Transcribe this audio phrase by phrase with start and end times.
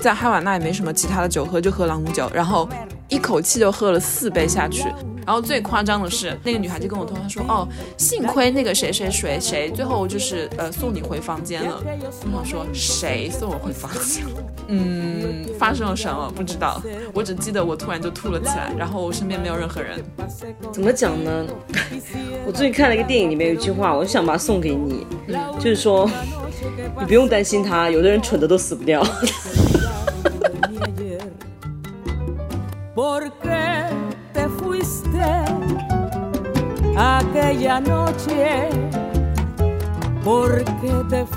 [0.00, 2.68] 在哈瓦那也没什么其他的酒喝，就喝朗姆酒，然后
[3.08, 4.84] 一口气就喝了四杯下去。
[5.26, 11.80] 然后最夸张的是，那个女孩就跟我通，她说：“哦，幸亏那个谁谁谁谁最后就是呃送你回房间了。”
[12.32, 14.24] 我想说谁送我回房间？
[14.66, 16.32] 嗯，发生了什么？
[16.34, 16.82] 不知道，
[17.12, 20.02] 我只记得我突然就吐了起来，然后我身边没有任何人。
[20.72, 21.46] 怎么讲呢？
[22.46, 25.06] 我最近看了一个电影，里面有一句话，我就想把它送给你，
[25.58, 26.10] 就是说，
[26.98, 29.06] 你不用担心他，有的人蠢的都死不掉。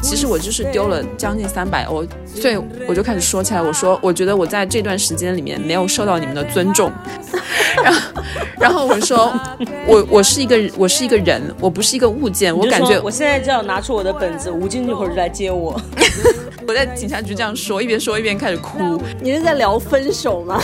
[0.02, 6.92] 其实我就是丢了将近三百欧，所以我就开始说起来，我说我觉得我在这段时间里面没有受到你们的尊重，
[7.82, 8.02] 然后
[8.60, 9.34] 然后我说
[9.88, 15.80] 我我是一个我是一个人，我不是一个物件，我感觉我现在就要拿出我的本子，吴京一会儿就来接我。
[16.68, 19.02] 我在警察局这样说，一边说一边开始哭。
[19.22, 20.62] 你是在聊分手吗？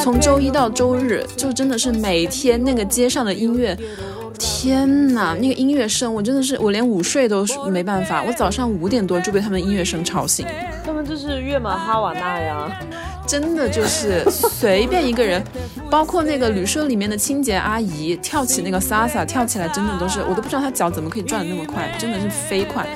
[0.00, 3.76] 从周一到周日，就真的是每天那个街上的音乐，
[4.38, 8.22] 天呐，那个音乐声，我真的是我连午睡都没办法。
[8.22, 10.46] 我早上五点多就被他们音乐声吵醒。
[10.84, 12.80] 他们就是月满哈瓦那呀，
[13.26, 15.42] 真的就是随便一个人，
[15.90, 22.86] 包括那个旅社里面的清洁阿姨跳起那个 salsa，跳起来真的都是，我都不知道她脚怎么可以转的那么快，真的是飞快。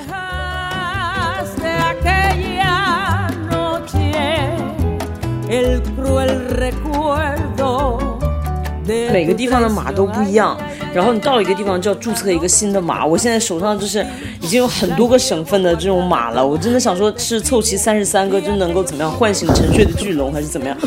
[9.11, 10.57] 每个地方的码都不一样，
[10.93, 13.05] 然后你到了一个地方就要注册一个新的码。
[13.05, 14.05] 我现在手上就是
[14.39, 20.77] 已经有很多个省份的这种码了，我真的想说，是凑齐三十三个就能够怎么样唤醒沉睡的巨龙，还是怎么样？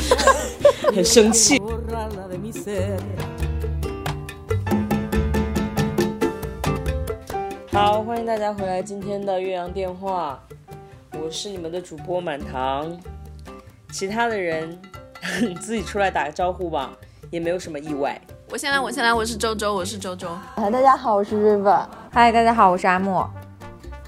[0.97, 1.61] 很生气。
[7.71, 10.43] 好，欢迎大家回来今天的岳阳电话，
[11.23, 12.91] 我是你们的主播满堂。
[13.95, 14.77] 其他的人，
[15.41, 16.93] 你 自己出来打个招呼吧，
[17.31, 18.21] 也没有什么意外。
[18.51, 20.37] 我先来，我先来，我是周周，我是周周。
[20.57, 21.87] 嗨，大家好，我是 River。
[22.11, 23.31] 嗨，大家好，我是阿莫。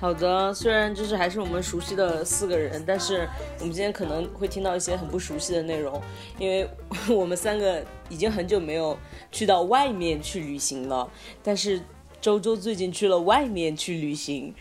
[0.00, 3.28] 好的，虽然就是还是我们熟悉的四个人，但是
[3.60, 6.02] 我们今天可能会听到一些很不熟悉的内容，
[6.36, 6.68] 因为
[7.08, 8.98] 我们三个已经很久没有
[9.30, 11.08] 去到外面去旅行了。
[11.44, 11.80] 但是
[12.20, 14.52] 周周最近去了外面去旅行。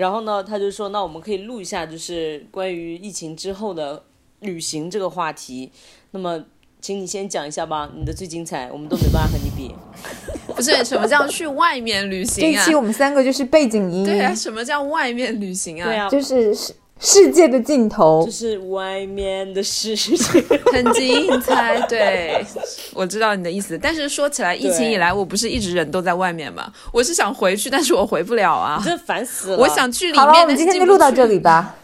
[0.00, 4.02] 然后呢，他就说，那我们可以录一下，就是关于疫情之后的
[4.40, 5.70] 旅行这个话题。
[6.12, 6.42] 那么，
[6.80, 9.74] 请你先讲一下吧，你的最精彩，我们都没办法和你比。
[10.56, 12.64] 不是什么叫去外面旅行啊？
[12.64, 14.06] 这期我们三个就是背景音。
[14.06, 15.84] 对啊，什么叫外面旅行啊？
[15.84, 16.72] 对啊，就是是。
[17.00, 20.14] 世界的尽头，就是外面的世界，
[20.70, 21.80] 很精彩。
[21.88, 22.44] 对，
[22.92, 23.78] 我知道你的意思。
[23.78, 26.70] 但是说起来，疫情以来，我不是一直人都在外面吗？
[26.92, 28.80] 我是想回去，但是我回不了啊！
[28.84, 29.56] 真烦死了。
[29.56, 31.76] 我想去里面，好了，我们今天就录到这里吧。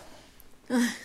[0.69, 0.97] 唉。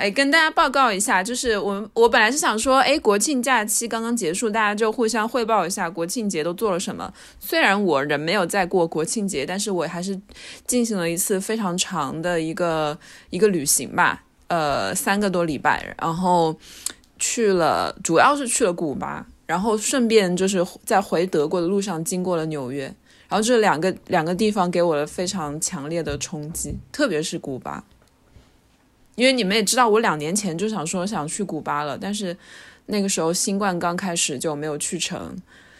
[0.00, 7.12] 哎，跟大家报告一下，就是我我本来是想说，哎，国庆假期刚刚结束，大家就互相汇报一下国庆节都做了什么。
[7.38, 10.18] 虽然我人没有在过国庆节，但是我还是
[10.66, 16.56] 进行了一次非常长的一个一个旅行吧，呃，三个多礼拜，然后
[17.18, 22.84] 去了，主要是去了古巴，然后顺便就是在回德国的路上经过了纽约，
[23.28, 27.84] 然后这两个两个地方给我了非常强烈的冲击，特别是古巴。
[29.16, 32.36] 因为你们也知道，我两年前就想说想去古巴了，但是
[32.86, 35.36] 那个时候新冠刚开始就没有去成。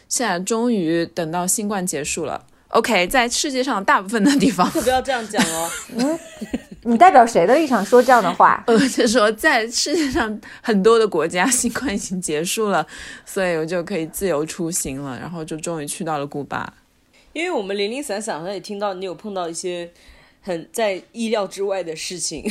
[0.09, 2.45] 现在终于等到新冠结束了。
[2.69, 5.71] OK，在世界上大部分的地方， 不要这样讲哦。
[5.97, 6.19] 嗯，
[6.83, 8.63] 你代表谁的立场说这样的话？
[8.69, 12.87] 呃，就说在世界上很多的国家，新冠已经结束了，
[13.27, 15.19] 所以我就可以自由出行了。
[15.19, 16.73] 然后就终于去到了古巴。
[17.33, 19.91] 因为我们零零散散好像也听到你有碰到一些
[20.41, 22.45] 很在意料之外的事情。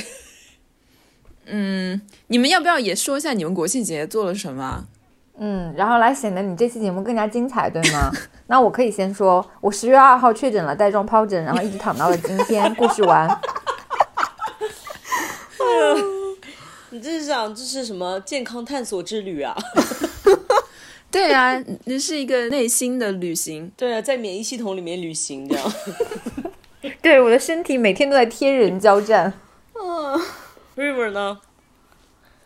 [1.52, 4.85] 嗯，你们要不要也说一下你们国庆节做了什么？
[5.41, 8.12] 嗯，然后来显得你这期节目更加精彩，对吗？
[8.47, 12.73] 那我可以先说，我十月二号确诊了带状疱疹，然后一直躺到了今天。
[12.76, 13.28] 故事完。
[16.91, 19.56] 你这是想这是什么健康探索之旅啊？
[21.09, 23.72] 对啊，这是一个内心的旅行。
[23.78, 25.73] 对啊，在免疫系统里面旅行这样。
[27.02, 29.32] 对，我的身体每天都在天人交战。
[29.73, 30.20] 嗯。
[30.76, 31.40] River 呢？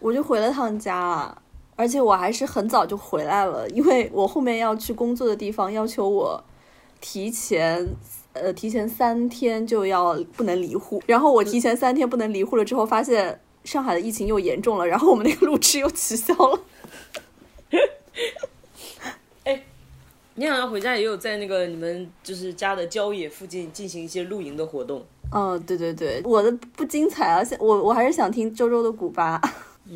[0.03, 1.33] 我就回了趟家，
[1.77, 6.44] 而且我还是很早就回来了，因为我后面要去工作的地方要求我
[7.00, 7.88] 提前
[8.33, 16.59] 呃提前三天就要不能离沪，然后我提前三天不能离沪了之后，发现上海的疫情又严重了，然后我们那个路痴又取消了。
[19.45, 19.63] 哎，
[20.35, 25.01] 你好像回家也有在那个你们就是家的郊野附近进行一些露营的活动。
[25.31, 29.41] 嗯，对对对，我的不精彩啊，现我我还是想听周周的古巴。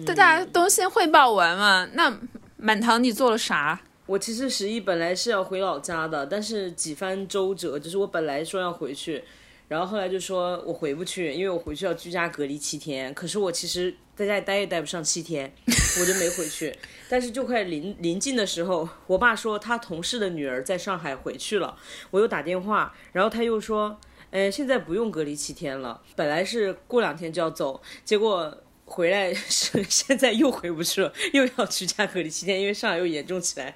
[0.05, 1.87] 对，大家都先汇报完嘛。
[1.93, 2.13] 那
[2.57, 3.79] 满堂你做了啥？
[4.05, 9.21] 我其实十一本来是要回老家的，但是几番周折，就是我本来说要回去，
[9.67, 13.13] 然后后来就说我回不去，因为我回去要居家隔离七天。
[13.13, 15.53] 可是我其实在家里待也待不上七天，
[15.99, 16.73] 我就没回去。
[17.09, 21.75] 但是就快临临近的时候，我爸说他同事的女儿在上海回去了，
[22.11, 23.99] 我又打电话，然后他又说，
[24.31, 28.57] 哎，现在不用隔离七天了，本来是过两天就要走，结果。
[28.89, 33.75] 回来 是现在又回不去了，又要居家隔离七天，因为上海又严重起来，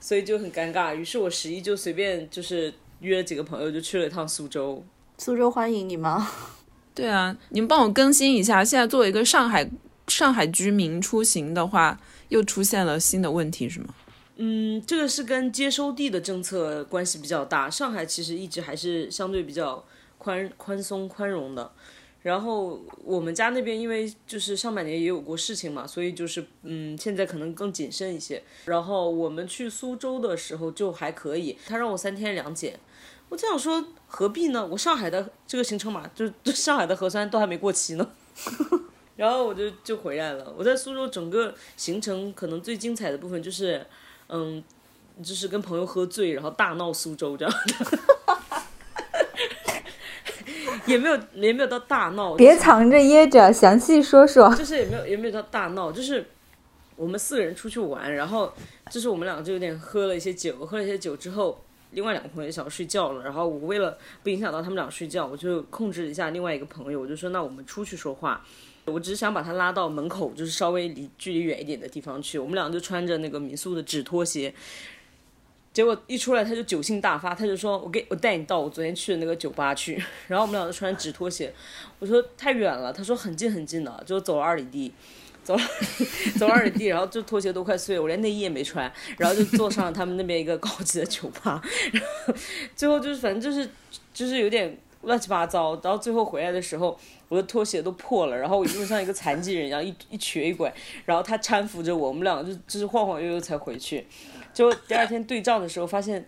[0.00, 0.94] 所以就很尴尬。
[0.94, 4.82] 于是我十一就随便就是约了几个朋友，就去了一趟苏州。
[5.18, 6.30] 苏州欢迎你吗？
[6.94, 8.64] 对啊，你们帮我更新一下。
[8.64, 9.68] 现在作为一个上海
[10.08, 13.88] 上海居民出行的话，又出现了新的问题，是吗？
[14.36, 17.68] 嗯，这个是跟接收地的政策关系比较大。
[17.68, 19.84] 上海其实一直还是相对比较
[20.18, 21.72] 宽宽松宽容的。
[22.26, 28.42] 然后我们家那边因为就是上半年也有过事情嘛，所以就是嗯，现在可能更谨慎一些。
[28.64, 32.80] 然后我们去苏州的时候就还可以，他让我三天两检，
[33.28, 34.66] 我这样说何必呢？
[34.66, 38.10] 我上海的这个行程码，就上海的核酸都还没过期呢，
[39.14, 40.52] 然后我就就回来了。
[40.58, 43.86] 我在苏州整个行程可能最精彩的部分就是，
[44.28, 44.60] 嗯，
[45.22, 47.98] 就是跟朋友喝醉，然后大闹苏州这样的。
[50.86, 54.54] 也没有也没有到大闹，别藏着掖着，详细说说。
[54.54, 56.24] 就是也没有也没有到大闹，就是
[56.96, 58.52] 我们四个人出去玩，然后
[58.90, 61.60] 就是我们两个就有点喝了一些酒，喝了一些酒之后，
[61.90, 68.44] 另外两个朋友想要睡觉了，然后我为了不影响到他们俩睡觉，我就控制一下另外一个朋友，我就说那我们出去说话，
[68.84, 74.54] 我只是想把他拉到门口，就是稍微离距离远一点的地方去，我们两个就穿着那个民宿的纸拖鞋。
[75.76, 80.02] 结果一出来他就酒性大发，他就说：“我给我带你到我昨天去的那个酒吧去。
[80.26, 81.52] ”然后我们俩就穿纸拖鞋，
[81.98, 84.90] 我说太远了，他说很近很近的，就走了二里地，
[85.44, 85.62] 走了
[86.40, 91.60] 走二里地，然后就拖鞋都快碎了，我连内衣也没穿，然后就坐上了他们那边一个高级的酒吧，
[91.92, 92.34] 然 后
[92.74, 93.68] 最后就是反正就是
[94.14, 100.72] 就是有点乱七八糟，然后最后回来的时候我的拖鞋都破了，然后我就像一个残疾人一样一一瘸一拐，
[101.04, 104.06] 然后他搀扶着我，我们两个就就是晃晃悠悠才回去。
[104.56, 106.26] 就第二天对账的时候，发现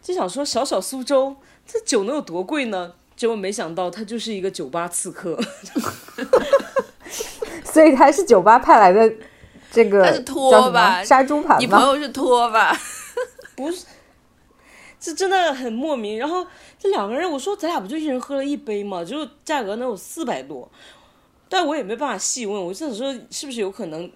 [0.00, 1.34] 就想说小小苏州
[1.66, 2.92] 这酒能有多贵呢？
[3.16, 5.36] 结果没想到他就是一个酒吧刺客，
[7.64, 9.12] 所以他是酒吧派来的
[9.72, 12.78] 这个他是托吧杀猪盘你朋友是托吧？
[13.56, 13.84] 不是，
[15.00, 16.16] 这真的很莫名。
[16.16, 16.46] 然后
[16.78, 19.04] 这两个人，我说咱俩不就一人喝了一杯吗？
[19.04, 20.70] 就价格能有四百多。
[21.56, 24.10] 但我也没办法细问，我就想说是不是有可能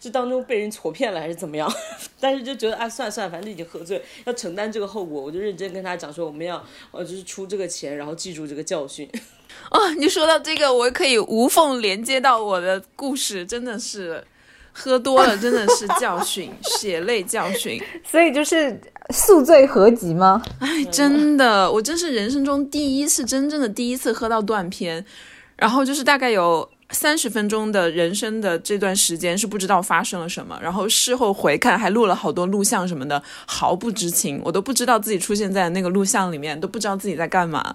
[0.00, 1.72] 这当中被人戳骗了还是怎么样？
[2.18, 6.60] 但是就觉得啊，算了算了，反正已经喝醉，要承担这个后果，我就认真跟他讲说我们要
[6.90, 9.08] 呃就是出这个钱，然后记住这个教训。
[9.70, 14.24] 哦，你说到这个，我可以无缝连接到我的故事，真的是
[14.72, 17.80] 喝多了，真的是教训，血泪教训。
[18.04, 18.76] 所以就是
[19.10, 20.42] 宿醉合集吗？
[20.58, 25.06] 哎，真的，我真是人生中第一次，真正的第一次喝到断片。
[25.56, 37.74] 然后就是大概有三十分钟的人生的这段时间是不知道发生了什么，然后事后回看还录了好多录像什么的，毫不知情，我都不知道自己出现在那个录像里面，都不知道自己在干嘛。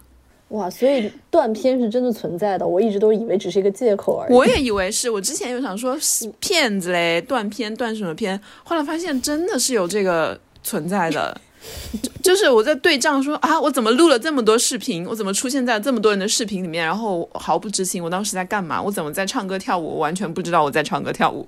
[0.50, 4.34] 哇，所以断片是真的存在的，我一直都以为只是一个借口而已。
[4.34, 5.98] 我也以为是，我之前有想说
[6.40, 11.40] 骗子嘞，断片断什么片，后来发现真的是有这个存在的。
[12.24, 18.82] 就是我在对账说啊，我怎么录了这么多视频，我怎么出现在这么多人的视频里面，然后毫不知情，我当时在干嘛？
[18.82, 19.96] 我怎么在唱歌跳舞？
[19.96, 21.48] 我完全不知道我在唱歌跳舞。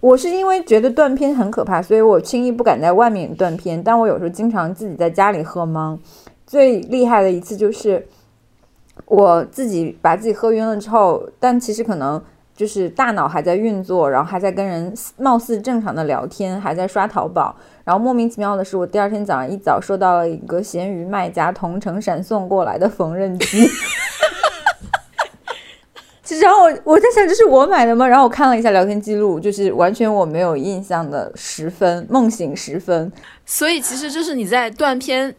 [0.00, 3.82] 我是因为觉得断片很可怕，所以我轻易不敢在外面断片。
[3.82, 5.98] 但我有时候经常自己在家里喝吗。
[6.46, 8.06] 最厉害的一次就是
[9.06, 12.22] 我自己把自己喝晕了之后，但其实可能。
[12.56, 17.54] 就是大脑还在运作，然后还在跟人貌似正常的聊天，还在刷淘宝。
[17.84, 23.68] 然后莫名其妙的是，我第二天早上一早收到了一个闲鱼卖家同城闪送过来的缝纫机。
[26.40, 28.06] 然后我我在想，这是我买的吗？
[28.08, 33.12] 然后我看了一下聊天记录，就是完全我没有印象的十分梦醒时分。
[33.44, 35.34] 所以其实就是你在断片，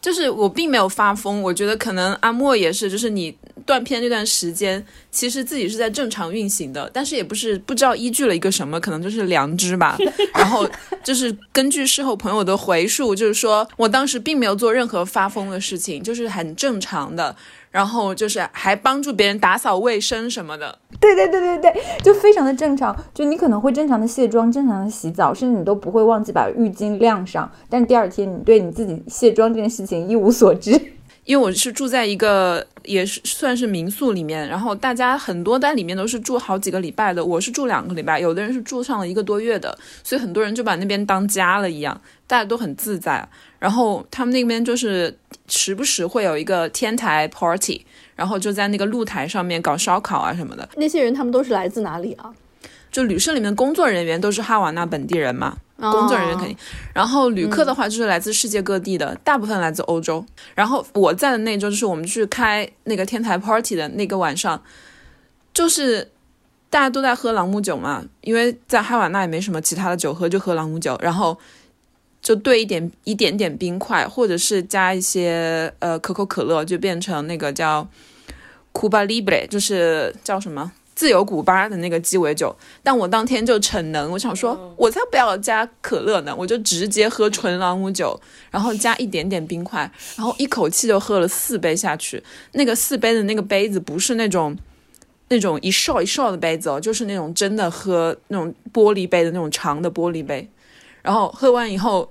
[0.00, 1.42] 就是我并没有发疯。
[1.42, 3.36] 我觉得可能阿莫也是，就是你。
[3.64, 9.96] 断片那段时间，其实自己是在正常运行的，但是也不是不知道依据了一个什么，可能就是良知吧。
[10.34, 10.68] 然后
[11.02, 17.34] 就是根据事后朋友的回述，就是说我当时并没有做任何发疯的事情，就是很正常的。
[17.70, 20.78] 然后就是还帮助别人打扫卫生什么的。
[21.00, 22.96] 对对对对对，就非常的正常。
[23.12, 27.50] 就你可能会正常的卸妆、正常的洗澡，甚至你都不会忘记把浴巾晾上。
[27.68, 30.80] 但第二天你对你自己卸妆这件事情一无所知。
[31.24, 43.26] 因为我是住在一个也是算是民宿里面，然后大家很多在里面都是住好几个礼拜的，我是住两个礼拜，有的人是住上了一个多月的，所以很多人就把那边当家了一样，大家都很自在。
[43.58, 45.16] 然后他们那边就是
[45.48, 50.68] 时不时会有一个天台 party，然后就在那个露台上面搞烧烤啊什么的。
[50.76, 52.30] 那些人他们都是来自哪里啊？
[52.94, 56.56] 就旅社里面工作人员都是哈瓦那本地人嘛，工作人员肯定。
[56.92, 60.24] 然后旅客的话就是来自世界各地的，大部分来自欧洲。
[60.54, 64.62] 然后我在的那周就是我们去开那个天台 party 的那个晚上，
[65.52, 66.08] 就是
[66.70, 70.96] 大家都在喝朗姆酒嘛，因为在哈瓦那也没什么其他的酒喝，就喝朗姆酒。
[71.02, 71.36] 然后
[72.22, 77.88] 就兑一点一点点冰块，或者是加一些呃可口可乐，就变成那个叫
[78.72, 80.70] Cuba Libre，就是叫什么？
[80.94, 88.18] 自由古巴的那个鸡尾酒，但我当天就逞能，我想说，我才不要加可乐呢，我就直接喝纯朗姆酒，
[88.50, 92.22] 然后加一点点冰块，然后一口气就喝了四杯下去。
[92.52, 94.56] 那个四杯的那个杯子不是那种
[95.28, 100.48] 那种一哨一哨的杯子哦，就是那种真的喝那种玻璃杯的那种长的玻璃杯。
[101.02, 102.08] 然后喝完以后，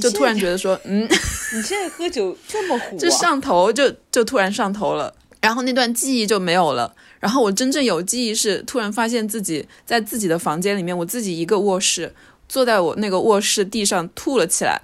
[0.00, 6.94] 就突然觉得说，嗯，你现在喝酒这么虎、啊， 就上头，就就突然上头了，然后那段记忆就没有了。
[7.20, 12.14] 然后我真正有记忆是突然发现自己在自己的房间里面，我自己一个卧室，
[12.48, 14.80] 坐在我那个卧室地上吐了起来，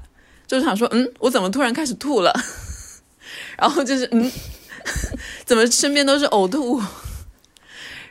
[0.47, 2.33] 就想说，嗯，我怎么突然开始吐了？
[3.57, 4.31] 然后就是，嗯，
[5.45, 6.83] 怎么身边都是呕吐物？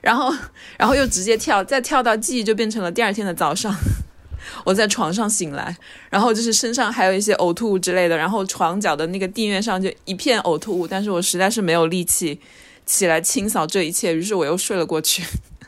[0.01, 0.33] 然后，
[0.77, 3.75] 然后又直接跳，再跳到记忆就变成了第二天的早上，
[4.65, 5.75] 我在床上醒来，
[6.09, 12.39] 然后就是身上还有一些呕吐物之类的，然后床角的那个地面上就一片呕吐物，但是我实在是没有力气。
[12.85, 15.23] 起来清扫这一切，于是我又睡了过去，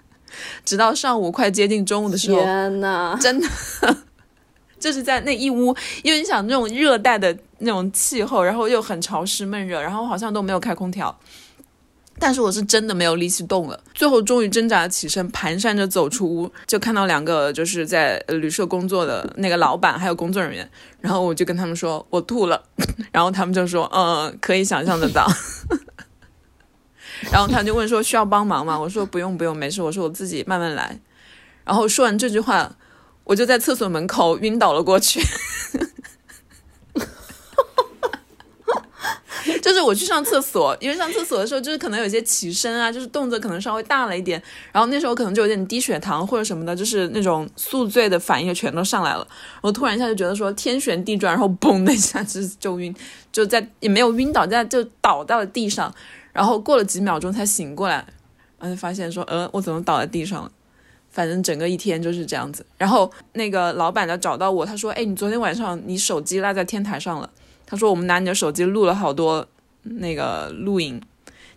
[0.65, 3.47] 直到上午快接近中午的时候，天呐，真的
[4.79, 11.17] 就是在那一屋，因为你想那种热带的那种气候，然后又很潮湿闷热，然后好像都没有开空调，
[12.19, 20.69] 但是我是真的没有力气动了，最后终于挣扎起身，蹒跚着走出屋，就看到两个就是在旅社工作的那个老板还有工作人员，
[20.99, 22.61] 然后我就跟他们说我吐了，
[23.11, 25.25] 然后他们就说嗯，可以想象得到。
[27.31, 28.79] 然后他就问说需要帮忙吗？
[28.79, 29.81] 我说不用不用，没事。
[29.81, 30.99] 我说我自己慢慢来。
[31.63, 32.75] 然后说完这句话，
[33.23, 35.21] 我就在厕所门口晕倒了过去。
[39.61, 44.41] 就是我去上厕所，因为上厕所的时候就是可能有些起身啊，就是动作可能稍微大了一点。
[44.71, 49.27] 然后那时候可能就有点低血糖或者什么的，就是那种宿醉的反应全都上来了。
[49.61, 52.95] 我突然一下就觉得说天旋地转，然后嘣的一下就就晕，
[53.31, 55.93] 就在也没有晕倒，在就倒到了地上。
[56.35, 58.05] 然后过了几秒钟才醒过来，
[58.59, 60.51] 然后发现说，呃，我怎么倒在地上了？
[61.09, 62.65] 反正整个一天就是这样子。
[62.77, 67.29] 然后那个老板呢找到我，他说，哎，你昨天晚上你手机落在天台上了。
[67.65, 69.47] 他说我们拿你的手机录了好多
[69.83, 71.01] 那个录影，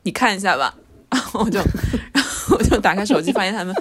[0.04, 0.72] 你看一下吧。
[1.10, 1.58] 然后 我就，
[2.12, 3.74] 然后我就打开手机，发现他们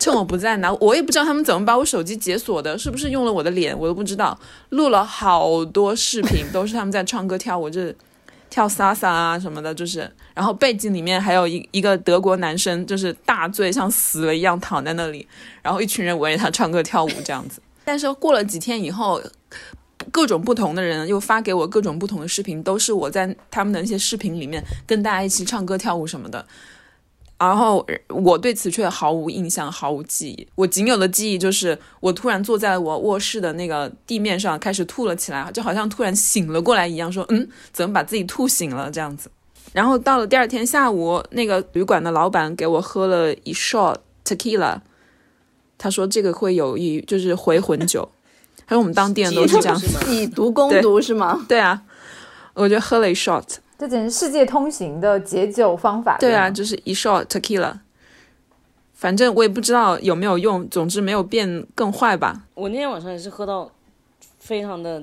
[0.00, 4.36] 趁我不在拿，我也不知道他们怎么把我手机解锁的，是不是用了我的脸，我都不知道。
[4.70, 7.94] 录了好多视频，都是他们在唱歌跳舞，这。
[8.50, 15.26] 跳萨萨啊什么的，就是，然后背景里面还有一一个德国男生，就是大醉像死了一样躺在那里，
[15.62, 17.62] 然后一群人围着他唱歌跳舞这样子。
[17.86, 19.22] 但是过了几天以后，
[20.10, 26.44] 各种不同的人又发给我各种不同的视频，都是我在他们的那些视频里面跟大家一起唱歌跳舞什么的。
[27.40, 30.46] 然后我对此却毫无印象，毫无记忆。
[30.54, 39.30] 我仅有的记忆就是我突然坐在我卧室的那个地面上，开始吐了起来，就好像突然醒了过来一样，说：“嗯，怎么把自己吐醒了？”这样子。
[39.72, 44.78] 然后到了第二天下午，那个旅馆的老板给我喝了一 shot tequila，
[45.78, 48.06] 他说这个会有益，就是回魂酒。
[48.66, 49.80] 他说我们当地人都是这样，
[50.10, 51.42] 以毒攻毒是吗？
[51.48, 51.80] 对啊，
[52.52, 53.44] 我就喝了一 shot。
[53.80, 56.18] 这简直世界通行的解酒方法。
[56.18, 57.78] 对啊，就是一 shot tequila，
[58.92, 62.44] 反正我也不知道有没有用，总之没有变更坏吧。
[62.52, 63.72] 我那天晚上也是喝到
[64.38, 65.02] 非常的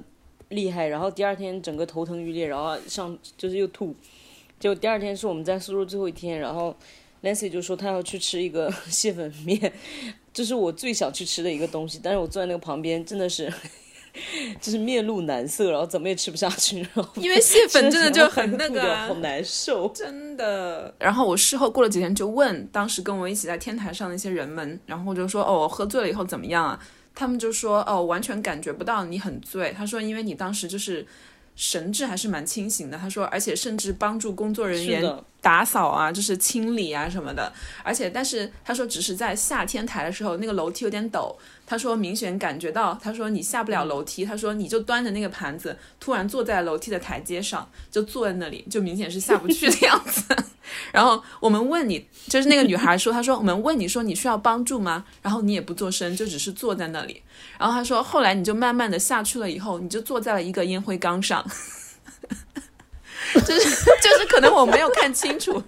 [0.49, 3.95] 厉害，然后第二天整个头疼欲裂，然后上就是又吐。
[4.59, 6.75] 结果第二天是我们在苏州最后一天，然后
[7.23, 9.73] Nancy 就说她要去吃一个 蟹粉面，
[10.31, 13.51] 这是我最想去吃的一个东西，但是我坐在那个旁边真的是。
[14.61, 20.93] 就是面露难色，然后怎么也吃不下去，然后 因为蟹粉真的就很那个，好难受， 真的。
[20.99, 26.79] 然后我事后过了几天就问当时跟我一起在天台上的一些人们，然后就说哦，我喝醉了以后怎么样啊？
[27.15, 29.73] 他们就说哦，完全感觉不到你很醉。
[29.75, 31.05] 他说因为你当时就是
[31.55, 32.97] 神志还是蛮清醒的。
[32.97, 35.03] 他说，而且甚至帮助工作人员，
[35.41, 37.51] 打扫啊，就是清理啊什么的。
[37.83, 41.35] 而且，但是他说，只是在下天台的时候，那个楼梯有点陡。
[41.67, 50.23] 他说明显感觉到，他说你下不了楼梯，他说你就端着那个盘子，突然坐在楼梯的台阶上，就坐在那里，就明显是下不去的样子。
[50.93, 55.03] 然后我们问你，就是那个女孩说，她说我们问你说你需要帮助吗？
[55.21, 57.21] 然后你也不做声，就只是坐在那里。
[57.59, 61.45] 然后她说，后来你就慢慢的下去了，以后你就坐在了一个烟灰缸上。
[63.45, 65.61] 就是就是可能我没有看清楚，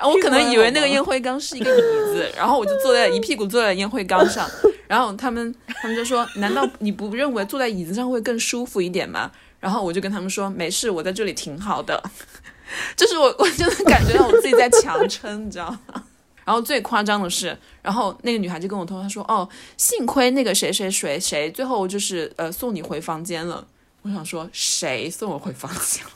[0.00, 1.80] 我可能以为那个烟灰缸是一个椅
[2.14, 4.48] 子，然后我就坐在一屁股坐在烟灰缸上，
[4.86, 9.30] 然后他们他们就说，难道你不认为坐在椅子上会更舒服一点吗？
[9.60, 12.02] 然后我就跟他们说，没事，我在这里挺好的。
[12.96, 16.02] 就是我我真的感觉到我自己在强撑，你知道吗？
[16.44, 23.64] 然后最夸张的是，然后那个女孩就跟我说，她说，哦，幸亏那个谁谁谁谁最后就是呃送你回房间了。
[24.02, 26.10] 我想说，谁送我回房间了？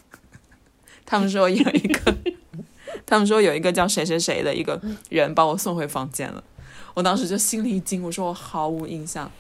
[1.07, 2.15] 他们说有一个，
[3.07, 6.43] 他们说有一个叫谁谁谁的一个人把我送回房间了。
[6.93, 9.31] 我当时就心里一惊，我说我毫无印象，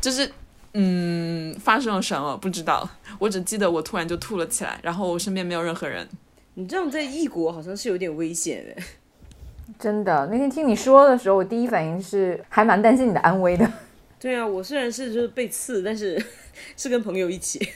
[0.00, 0.30] 就是
[0.72, 2.88] 嗯发生了什么不知道，
[3.18, 6.08] 我只记得我突然就吐了起来，然后我身边没有任何人。
[6.54, 8.82] 你这样在异国好像是有点危险的。
[9.78, 13.70] 真的，那天听你说的时候，我第一反应是还蛮担心你的安危的。
[14.20, 16.22] 对啊，我虽然是就是被刺，但是
[16.76, 17.68] 是跟朋友一起。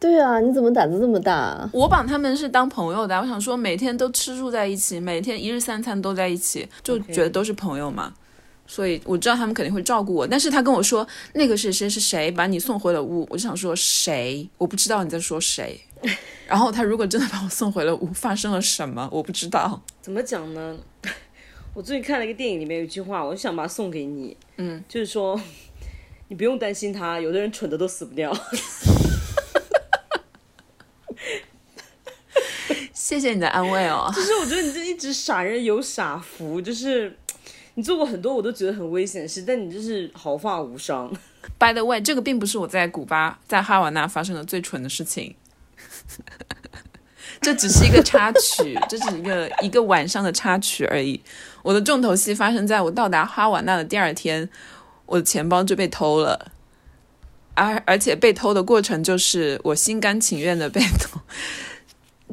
[0.00, 1.70] 对啊，你怎么胆子这么大、啊？
[1.74, 8.14] 我把他们是当朋友的，我想说每天都吃住在一起，每天一日三餐都在一起，就觉得都是朋友嘛。
[8.66, 14.48] 所以我知道他们肯定会照顾我，但是他跟我说那个是谁是谁把你送回了屋，我就想说谁？
[14.56, 15.78] 我不知道你在说谁。
[16.48, 19.06] 然后他如果真的把我送回了屋，发生了什么？
[19.12, 19.82] 我不知道。
[20.00, 20.78] 怎么讲呢？
[21.74, 24.34] 我最近看了一个电影，里面有一句话，我就想把它送给你。
[24.56, 25.38] 嗯，就是说，
[26.28, 28.32] 你不用担心他，有的人蠢的都死不掉。
[33.10, 34.08] 谢谢你的安慰哦。
[34.14, 37.12] 就是我觉得你这一直傻人有傻福，就是
[37.74, 41.12] 你做过很多我都觉得很危险的事，但你就是毫发无伤。
[41.58, 45.34] By the way，这个并不是我在古巴在哈瓦那发生的最蠢的事情，
[47.42, 51.20] 这只是一个插曲，这只是一个一个晚上的插曲而已。
[51.64, 54.48] 我的重头戏发生在我到达哈瓦那的第二天，
[55.06, 56.52] 我的钱包就被偷了，
[57.54, 61.18] 而而且被偷的过程就是我心甘情愿的被偷，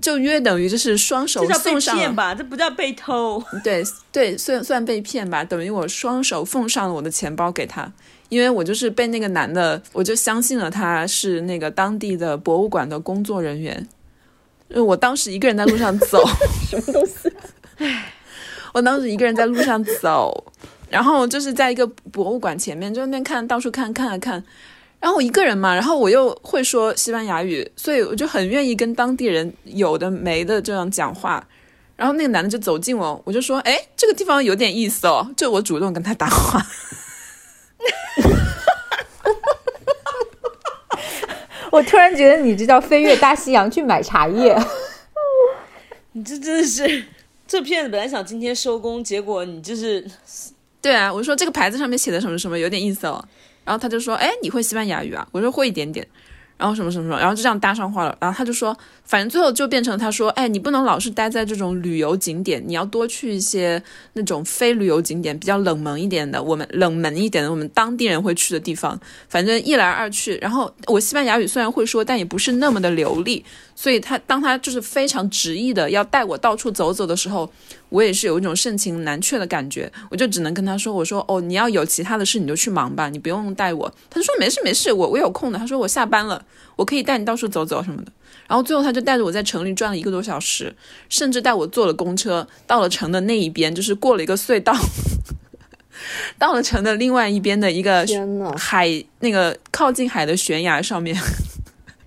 [0.01, 2.35] 就约等于就是双手这叫被送上吧？
[2.35, 3.43] 这不叫被偷。
[3.63, 7.91] 对 对，算算被骗吧，等于我双手奉上了我的钱包给他，
[8.29, 13.87] 因为我就是被那个男的，我就相信了他是那个当地的博物馆的工作人员。
[14.69, 16.21] 因为我当时一个人在路上走，
[16.69, 17.31] 什么东西？
[18.73, 20.51] 我当时一个人在路上走，
[20.89, 24.43] 然后就是在一个博物馆前面，就那边看到处看看啊看，
[24.99, 31.47] 然后我一个人嘛，然后我又会说西班牙语，所以我就很愿意跟当地人有的没的这样讲话。
[31.95, 36.61] 然后那个男的就走近我，我就说：“哎，这个地方有点意思哦。”就我主动跟他搭话。
[41.71, 44.55] 我突然觉得你这叫飞越大西洋去买茶叶。
[46.13, 47.05] 你这真的是，
[47.47, 50.07] 这骗子本来想今天收工，结果你就是
[50.81, 53.23] 对啊，我说这个牌子上面写的什么什么有点意思哦。
[53.67, 56.07] 然后他就说：“哎，你会西班牙语啊？”我说会一点点。
[56.57, 58.17] 然后什么什么什么，然后就这样搭上话了。
[58.19, 63.79] 然后他就说，反正最后就变成他说：“哎，你不能老是待在这种旅游景点，你要多去一些
[64.13, 68.99] 那种非旅游景点，比较冷门一点的，我们冷门一点的，我们当地人会去的地方。
[69.29, 73.45] 反正一来二去，然后我西班牙语虽然会说，但也不是那么的流利。
[73.75, 77.47] 所以他当他就是非常执意的要带我到处走走的时候，
[77.89, 86.43] 我也是有一种盛情难却的感觉，我就只能跟他说：“我说哦，你要有其他的事你就去忙吧，你不用带我。”他就说：“没事没事，我我有空的。”他说：“我下班了，
[86.75, 88.11] 我可以带你到处走走什么的。”
[88.47, 90.75] 然后最后他就带着我在城里转了一个多小时，
[91.09, 94.73] 甚至带我坐了公车到了城的那一边，就是过了一个隧道，
[96.39, 98.05] 到了城的另外一边的一个，
[98.57, 101.17] 海那个靠近海的悬崖上面。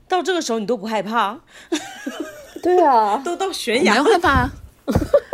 [0.09, 1.39] 到这个时候你都不害怕，
[2.63, 4.51] 对啊，都到悬崖没崖有害怕。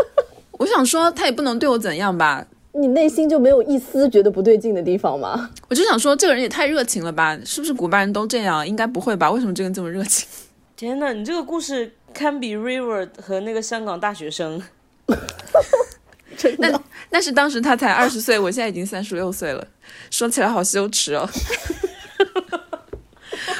[0.59, 2.47] 我想说，他也不能对我怎样吧？
[2.73, 5.51] 你内心就没有一丝觉得不对劲的地方吗？
[5.69, 7.39] 我就想说，这个人也太热情了吧？
[7.45, 8.67] 是不是古巴人都这样？
[8.67, 9.31] 应该不会吧？
[9.31, 10.29] 为什么这个人这么热情？
[10.77, 14.63] 天呐，你这个故事堪比 River 和那个香港大学生。
[16.37, 19.67] 真的，但是当时他才二十岁，我现在已经三十六岁了，
[20.11, 21.27] 说起来好羞耻哦。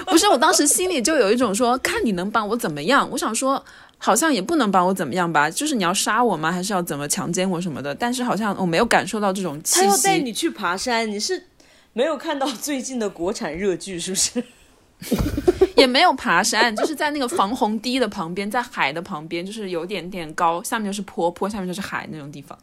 [0.07, 3.09] 不是，我当时心里就有一种说，看你能把我怎么样？
[3.13, 3.65] 我想说，
[3.99, 5.51] 好像也不能把我怎么样吧？
[5.51, 6.53] 就是你要杀我吗？
[6.53, 7.95] 还是要怎么强奸我什么的？
[7.95, 10.19] 但是好像我没有感受到这种气息他要带。
[10.19, 11.47] 你去爬山，你是
[11.93, 14.45] 没有看到最近的国产热剧是不是？
[15.77, 22.57] 也没有爬山，就是在那个防洪堤的旁边，在海的旁边，就是有点点高，下面就是坡，坡下面就是海那种地方。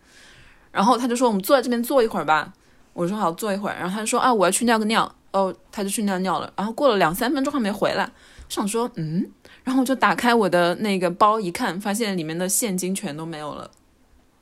[0.71, 2.51] 然后他就说：“我们坐在这边坐一会儿吧。”
[2.93, 6.51] 我说：“好，坐一会儿。”然后他就说：“啊，我要去尿个尿。”哦，他就去尿尿了。
[6.55, 8.09] 然后过了两三分钟还没回来，我
[8.53, 9.29] 想说：“嗯。”
[9.63, 13.71] 然后我就打开我的那个包一看，发现里面的现金全都没有了。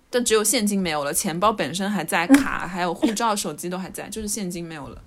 [0.10, 5.02] 但只有现金没有了，钱包本身还在， 卡还有护照、手机都还在，就是现金没有了。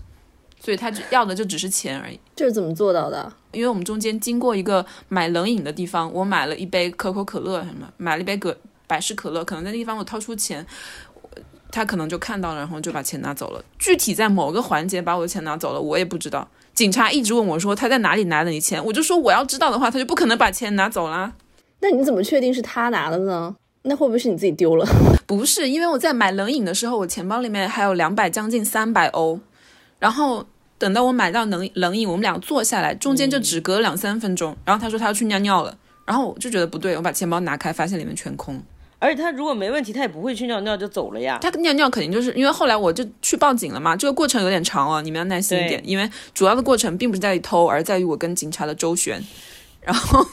[0.61, 2.19] 所以他就要的就只是钱而已。
[2.35, 3.31] 这是怎么做到的？
[3.53, 10.67] 因为我们中间经过一个买冷饮的地方，我买了一杯可口可乐，什么买了一杯可百事可乐，可能在那地方我掏出钱，
[11.71, 13.63] 他可能就看到了，然后就把钱拿走了。
[13.79, 16.49] 具体在某个环节把我的钱拿走了，我也不知道。
[16.75, 21.33] 警察一直问我说他在哪里拿的你钱，我就说我要知道的话，他就不可能把钱拿走啦。
[21.81, 23.55] 那你怎么确定是他拿的呢？
[23.83, 24.87] 那会不会是你自己丢了？
[25.27, 29.41] 不是，因为我在买冷饮的时候，我钱包里面还有两百，将近三百欧，
[29.99, 30.47] 然后。
[30.77, 34.55] 等到我买到冷冷饮，我们俩坐下来，中间就只隔两三分钟。
[34.65, 38.61] 然后他说他要去尿尿了，然后我就觉得不对，我把钱包拿开，发现里面全空。
[39.05, 41.39] 而且他如果没问题，他也不会去尿尿就走了呀。
[41.43, 49.23] 他尿尿肯定就是因为后来我就去报警了嘛，这个过程有点长哦，你们要耐心一点，因为主要的过程并不是在于偷，而在于我跟警察的周旋。
[49.83, 50.27] 然后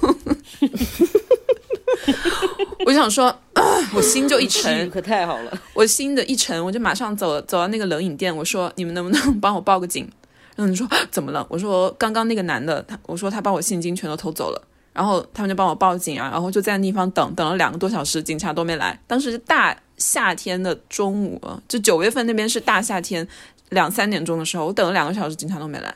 [2.85, 3.37] 我想说，
[3.93, 10.09] 我心就一沉，可太好了，我心的一沉，我就马上走走到那个冷饮店，我说你们能不能帮我报个警？
[10.55, 11.45] 然后你说怎么了？
[11.49, 14.61] 我说刚刚那个男的，他我说他把我现金全都偷走了，
[14.93, 18.99] 然后他们就帮我报警啊，然后就在那地方等等了两个多小时，警察都没来。
[19.07, 23.25] 当时大夏天的中午，就九月份那边是大夏天，
[23.69, 25.93] 两三点钟的时候，我等了两个小时，警察都没来。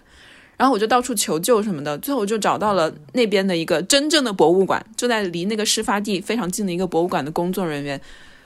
[0.57, 7.99] 然后我就到处求救什么的，最后我就找到了那边的一个真正的博物馆，就在离那个事发地非常近的一个博物馆的工作人员。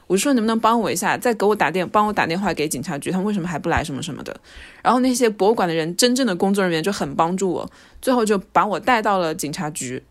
[0.07, 4.35] 我说能不能帮我一下，再给我打电，帮我打电话给警察局，他们为什么还不来什么什么的。
[4.81, 7.69] 然后那些博物馆的人，真正的工作人员就很帮助我，
[8.01, 10.01] 最后就把我带到了警察局，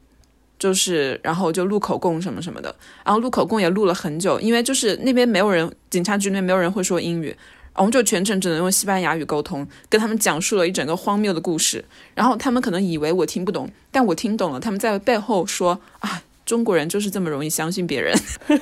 [0.59, 2.75] 就是然后就录口供什么什么的。
[3.05, 7.37] 然后录口供也录了很久，因为就是那边没有人，警察局那没有人会说英语，
[7.75, 11.85] 我们就全程只能用西班牙语沟通，跟他们讲述了一整个荒谬的故事。
[12.15, 18.19] 然后他们可能以为我听不懂，但我听懂了，他们在背后说啊，中国人就是这么容易相信别人。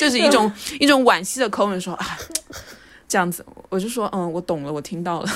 [0.00, 0.50] 就是一种
[0.80, 2.18] 一种惋惜的口吻说啊，
[3.06, 5.28] 这样子，我就说嗯，我懂了，我听到了。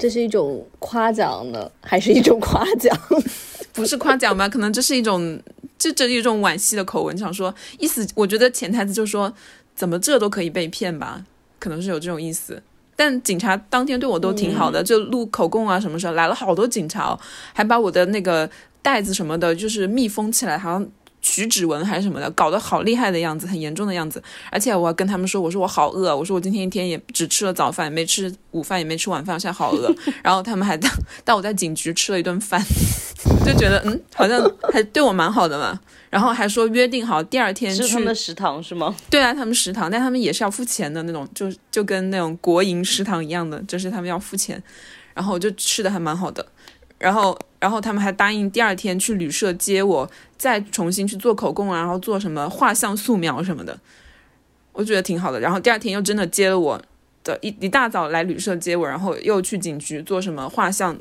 [0.00, 2.96] 这是一种夸奖呢，还是一种夸奖？
[3.72, 4.48] 不是夸奖吧？
[4.48, 5.40] 可能这是一种，
[5.78, 8.04] 这这一种惋惜的口吻，想说意思。
[8.14, 9.32] 我觉得潜台词就是说，
[9.74, 11.24] 怎么这都可以被骗吧？
[11.58, 12.62] 可能是有这种意思。
[12.96, 17.20] 但警察当天对我都挺好的，就录口供啊什么时候来了好多警察，哦，
[17.52, 18.50] 还把我的那个
[18.82, 20.88] 袋子什么的，就是密封起来，好像。
[21.22, 24.22] 取指纹还是什么的，搞得好厉害的样子，很严重的样子。
[24.50, 29.94] 而且我要跟他们说，我说我好饿，我说我今天一天也只吃了早饭，没吃午饭，也没吃晚饭，现在好饿。
[30.24, 30.88] 然后他们还带
[31.24, 32.62] 带我在警局吃了一顿饭，
[33.44, 34.40] 就觉得嗯，好像
[34.72, 35.78] 还对我蛮好的嘛。
[36.08, 38.94] 然后还说约定好第二天去他们的食堂是吗？
[39.08, 44.60] 对啊，他们食堂，但他们也是要付钱的那种，就就跟那种国营食堂一样的，就是他们要付钱。
[45.12, 46.44] 然后我就吃的还蛮好的。
[47.00, 53.74] 然后，然后他们还答应第二天去旅社接我，再重新去做口供啊，然后做什么画像素描什么的，
[54.72, 55.40] 我觉得挺好的。
[55.40, 56.78] 然后第二天又真的接了我
[57.24, 60.94] 的一一大早来旅社接我，然后又去警局做什么画像，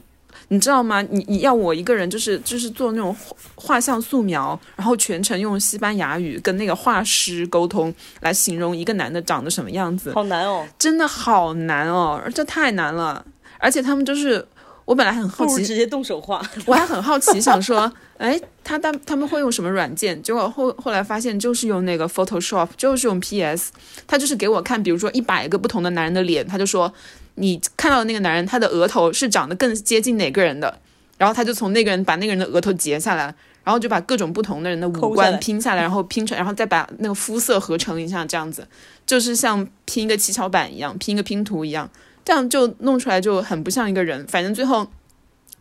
[0.47, 1.01] 你知道吗？
[1.01, 3.13] 你你要我一个人就是就是做那种
[3.55, 13.25] 画像素描，然后全程用西班牙语跟那个画师沟通，来形容一个男的长得什么样子，好难哦，真的好难哦，这太难了，
[13.57, 14.47] 而且他们就是。
[14.89, 16.41] 我本来很好奇，直接动手画。
[16.65, 20.19] 我还很好奇，想说， 哎，他他他们会用什么软件？
[20.23, 23.71] 结果后后来发现，就是用那个 Photoshop，就是用 PS。
[24.07, 26.91] 他就是给我看，比如说一百个不同的男人的脸，他就说，
[27.35, 30.79] 你看到的那个男人，他的额头是长得更接近哪个人的？
[31.19, 33.25] 然后他就从那个人把那个人的额头截下来，
[33.63, 38.67] 然后就把各种不同的人的五官拼下来，然后拼成，然后再把那个肤色合成一下，这样子，
[39.05, 41.87] 就是像拼一个七巧板一样，拼一个拼图一样。
[42.29, 44.85] 这样就弄出来就很不像一个人，反正最后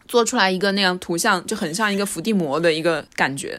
[0.07, 3.59] 做出来一个那样图像就很像一个伏地魔的一个感觉。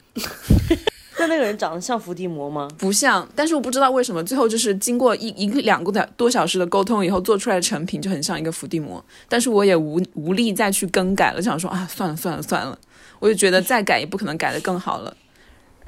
[1.17, 2.67] 那那个人长得像伏地魔吗？
[2.78, 12.78] 不像，但是我不知道为什么最后就是经过一一个两个多小时的沟通以后做出来的成品就很像一个伏地魔，但是我也无无力再去更改了，想说啊算了算了算了，
[13.17, 15.12] 我就觉得再改也不可能改得更好了。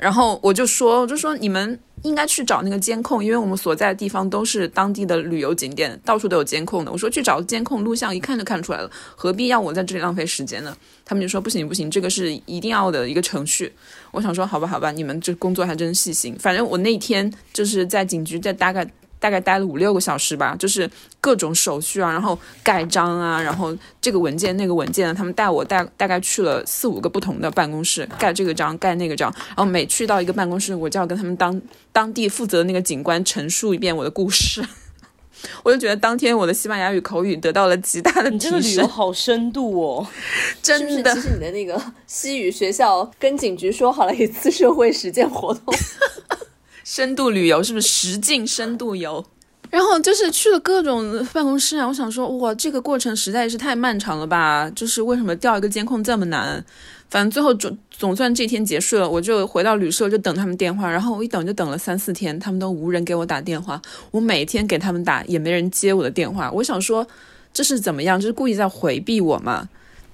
[0.02, 1.80] 然后我就说我就说你们。
[2.04, 6.92] 应该去找那个监控，因为我们所在的地方都是当地的旅游景点，到处都有监控的。
[6.92, 10.76] 我说去找监控录像，一看就看出来了，何必要我在这里浪费时间呢？
[11.06, 13.72] 他们就说不行不行，这个是一定要的一个程序。
[14.10, 16.36] 我想说好吧好吧，你们这工作还真细心。
[16.40, 18.84] 反正我那天就是在警局在大概
[19.22, 20.90] 大概待了五六个小时吧，就是
[21.22, 34.66] 各种手续啊，然后盖章啊，然后这个文件那个文件，他们带我大大概去了四五个不同的办公室，盖这个章盖那个章，然后每去到一个办公室，我就要跟他们当当地负责的那个警官陈述一遍我的故事。
[35.64, 40.08] 我就觉得当天我的西班牙语口语得到了极大的提你这个旅游，好深度哦。
[40.62, 45.74] 真的是真的其实你的那个西语学校跟警局说好了一次社会实践活动，
[46.84, 49.24] 深度旅游是不是实境深度游？
[49.70, 54.70] 然后就是去了各种办公室啊，我想说，哇，这个过程实在是太漫长了吧？
[54.76, 56.64] 就是为什么调一个监控这么难？
[57.10, 67.08] 反正最后总总算这天结束了，我就回到旅社就等他们电话，然后我一等就等了三四天，他们都无人给我打电话，我每天给他们打也没人接我的电话，我想说
[67.54, 68.20] 这是怎么样？
[68.20, 69.70] 就是故意在回避我嘛？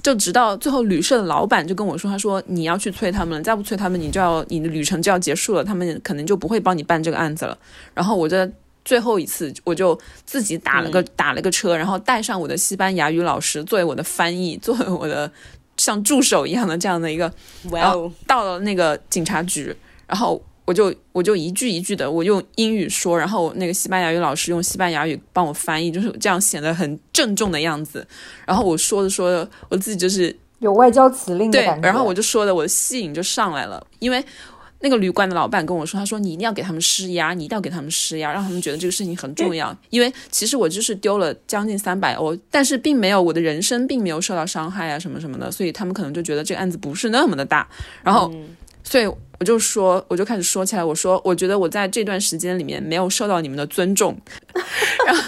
[0.08, 7.58] 就直到最后旅社的老板就跟我说，他说你要去催他们了，再不催他们，你就要你的旅程就要结束了，他们可能就不会帮你办这个案子了。
[7.94, 8.50] 然后我在
[8.86, 15.30] 最后一次，我就自己打了个、打了个车，然后带上我的西班牙语老师作为我的翻译，作为我的
[15.76, 17.30] 像助手一样的这样的一个
[17.72, 19.76] 哇哦，到了那个警察局，
[20.08, 28.06] 然后我就我就一句一句的我用英语说，然后那个西班牙语老师用西班牙语帮我翻译，就是这样显得很郑重的样子。
[28.46, 31.88] 然后我说着说着，我自己就是有外交辞令的对感，觉。
[31.88, 34.24] 然后我就说的我的戏瘾就上来了，因为。
[34.80, 39.76] 那个旅馆的老板跟我说，他说你一定要给他们施压，你一定要给他们施压，让他们觉得这个事情很重要。
[39.90, 47.68] 因为其实我就是丢了将近三百欧，但是并没有我的人生并没有受到伤害啊什么什么的，所以他们可能就觉得这个案子不是那么的大。
[48.04, 48.32] 然后，
[48.84, 54.18] 所以我就说，我就开始说起来，我说我觉得我在这段时间里面没有受到你们的尊重，
[55.06, 55.24] 然后，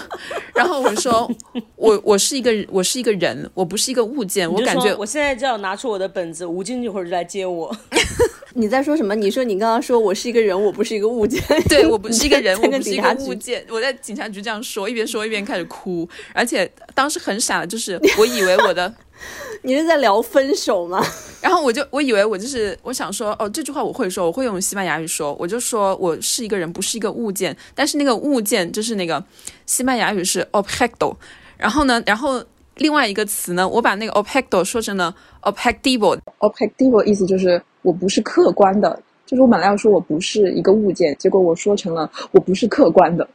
[0.54, 1.30] 然后我说
[1.76, 7.74] 我我是一个我是一个人，我不是一个物件，我感觉我现在就要拿出我的本子，吴京一会儿就来接我。
[8.60, 9.14] 你在说什么？
[9.14, 11.42] 你说你刚刚说我是一个人，我不是一个物件。
[11.66, 13.64] 对我不是一个人，我不是物件。
[13.70, 18.92] 我在警察局这样说，一边说一边开始哭，而且当时很傻的，就是我以为我的，
[19.62, 21.02] 你是在聊分手吗？
[21.40, 27.56] 然后我就我以为我就是我想说，哦，这句话我会说，我会用西班牙语说，我就说我是一个人，不是一个物件。
[27.74, 29.24] 但是那个物件就是那个
[29.64, 31.16] 西班牙语是 objeto，
[31.56, 32.44] 然后呢，然后
[32.76, 43.26] 另外一个词呢，我把那个 objeto 说成了 objetivo，objectivo 意思就是我不是客观的，就是我本来要说我不是一个物件，结果我说成了我不是客观的。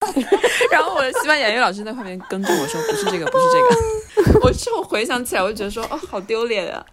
[0.70, 4.40] 然后我的西班牙语老师在后面跟着我说不是这个，不是这个。
[4.44, 6.84] 我之后回想起来，我就觉得说哦，好丢脸啊！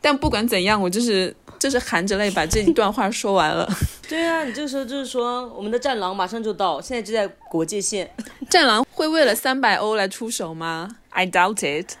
[0.00, 3.68] 但不管怎样，我就是就是含着泪把这一段话说完了。
[4.08, 8.08] 对啊，你这个时候就是说，我们的战狼马上就到，现在就在国界线。
[8.48, 11.94] 战狼会为了三百欧来出手吗？I doubt it。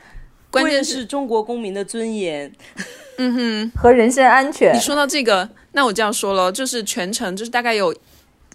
[0.50, 2.52] 关键是键是中国公民的尊严。
[3.76, 4.74] 和人身安全。
[4.74, 7.94] 你，说到这个，那我这样说了，就是全程就是大概有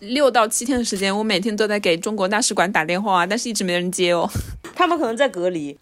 [0.01, 4.29] 六到七天的时间，我每天都在给中国大使馆打电话，但是一直没人接哦。
[4.75, 5.75] 他们可能在隔离，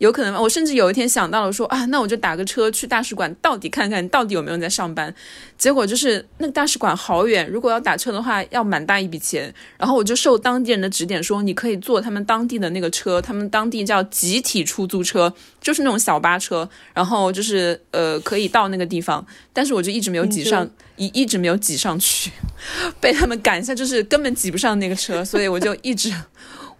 [0.00, 0.40] 有可能吗？
[0.40, 5.14] 我甚至有一天想到了说啊，那我就打个车去大使馆，到底看看到底有没有人在上班。
[5.58, 9.54] 结果就是那个大使馆好远，如果要打车的话，要蛮大一笔钱。
[9.76, 19.22] 然后我就受当地人的指点说，你可以坐他们当地的那个车，他们当地叫集体出租车，就是那种小巴车，然后就是呃可以到那个地方。
[19.52, 22.30] 但是我就一直没有挤上，一一直没有挤上去，
[23.02, 26.10] 被他们赶下，就是根本挤不上那个车，所以我就一直。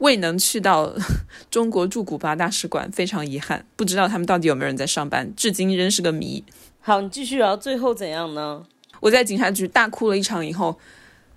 [0.01, 0.93] 未能去到
[1.51, 6.45] 中国驻古巴大使馆，非常遗憾，不知道他们到底有没有人在上班，至今仍是个谜。
[6.81, 8.65] 好，你继续聊，最后怎样呢？
[9.01, 10.79] 我在警察局大哭了一场以后，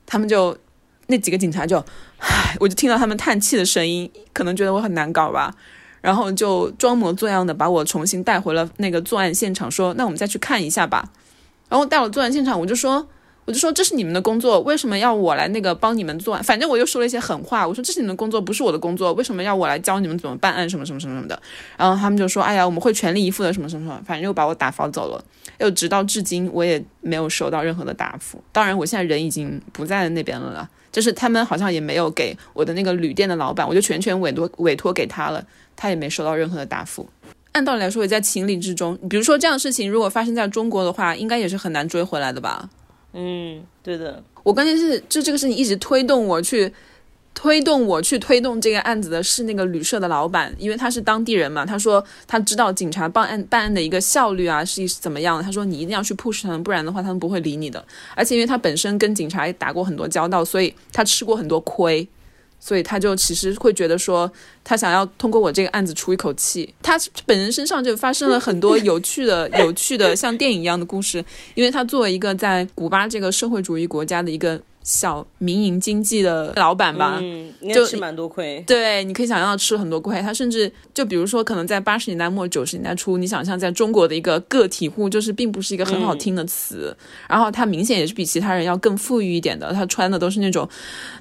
[0.05, 0.57] 他们就
[1.07, 1.77] 那几个警察就，
[2.17, 5.53] 唉，我就听到他们叹气的声音，可能觉得我很难搞吧，
[6.01, 11.11] 然后就装模作样的把我重新带回了那个作案现场，说那我们再去看一下吧。
[11.69, 13.07] 然后带我作案现场，我就说。
[13.45, 16.37] 我就说这是你们的工作，为什么要我来那个帮你们做？
[16.37, 21.41] 反正我又说了一些狠话，我说这是你们的工作，不是我的工作，为什么要我来教你们怎么办案什么什么什么什么的？
[21.77, 25.23] 然后他们就说，哎呀，我们会全力以赴的，什么什么什么，反正又把我打发走了。
[25.59, 28.41] 又直到至今，我也没有收到任何的答复。
[28.51, 37.07] 当然，我现在人已经不在那边了啦，就是他们好像也没有给我的那个旅店的老板，我就全权委托委托给他了，他也没收到任何的答复。
[37.51, 38.97] 按道理来说，也在情理之中。
[39.09, 42.67] 比如说这样的事情，如果发生在中国的话，应该也是很难追回来的吧？
[43.13, 46.73] 嗯，对的，我关键是就这个事情一直推动我去
[47.35, 57.83] 推动我去推动这个案子的是那个旅社的老板，因为他是当地人嘛，他说他知道警察办案办案的一个效率啊是怎么样的，他说你一定要去 push 他们，不然的话他们不会理你的。
[58.15, 62.07] 而且因为他本身跟警察也打过很多交道，所以他吃过很多亏。
[62.65, 64.31] 所以他就其实会觉得说，
[64.63, 66.73] 他想要通过我这个案子出一口气。
[66.81, 71.21] 他本人身上就发生了很多有趣的、 有趣的像电影一样的故事，
[71.55, 77.17] 因为他作为一个在古巴这个社会主义国家的一个小民营经济的老板吧。
[77.21, 78.63] 嗯，应该就吃蛮多亏。
[78.67, 80.21] 对，你可以想象到吃了很多亏。
[80.21, 86.95] 他甚至就比如说，可能在八十年代末九十年代初，你想象在中国的一个个体户，就是并不是一个很好听的词。
[87.27, 90.67] 然后他明显也是比其他人要更富裕一点的，他穿的都是那种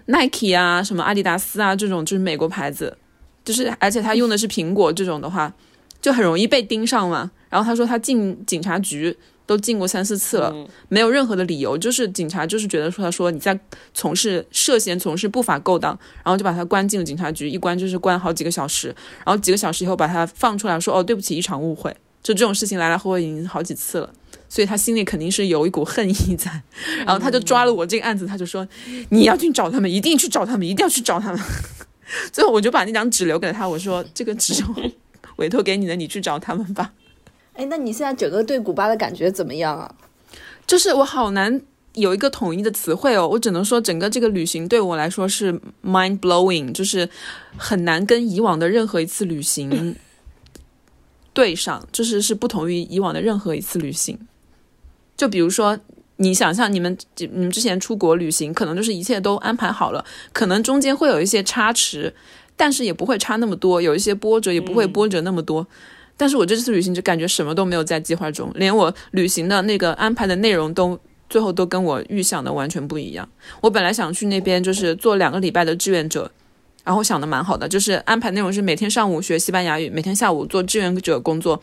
[0.07, 2.97] Nike 啊、什么阿迪达斯啊这种，就是美国牌子。
[3.45, 5.53] 就是而且他用的是苹果这种的话，
[6.01, 7.31] 就很容易被盯上嘛。
[7.49, 9.17] 然后他说他进警察局
[9.53, 10.51] 都进过三四次了，
[10.89, 13.59] 没有任何的理由，就是警察就是觉得说他说你在
[13.93, 18.89] 从事涉嫌从事不法勾当，然后就把他关进了警察局，一关就是关好几个小时，
[19.27, 21.95] 然后几个小时以后把他放出来说哦对不起，一场误会。
[22.23, 24.11] 就这种事情来来回回已经好几次了，
[24.49, 26.63] 所以他心里肯定是有一股恨意在。
[27.05, 28.67] 然后他就抓了我这个案子，他就说
[29.11, 31.41] 你要去找他们，一定去找他们，一定要去找他们。
[32.33, 34.83] 最后我就把那张纸留给了他，我说这个纸我
[35.37, 36.93] 委托给你的，你去找他们吧。
[37.55, 39.95] 哎，那你现在整个对古巴的感觉怎么样啊？
[40.67, 41.61] 就是我好难
[41.95, 45.53] 有一个统一的词汇哦，我只能说整个这个旅行对我来说是
[45.85, 47.09] mind blowing，就是
[47.57, 49.95] 很难跟以往的任何一次旅行
[51.35, 54.19] 对上，就是是不同于以往的任何一次旅行。
[55.17, 55.79] 就比如说，
[56.17, 62.15] 你想象你们你们之前出国旅行，可能就是一切都安排好了，可能中间会有一些差池，
[62.57, 65.67] 但是也不会差那么多，有一些波折也不会波折那么多。
[66.23, 70.97] 但是我这次旅行就感觉什么都没有在计划中，连我旅行的那个安排的内容都
[71.29, 73.29] 最后都跟我预想的完全不一样。
[73.61, 76.31] 我本来想去那边就是做两个礼拜的志愿者，
[76.85, 81.61] 然后想的蛮好的，就是安排内容是每天上午学西班牙语，每天下午做志愿者工作。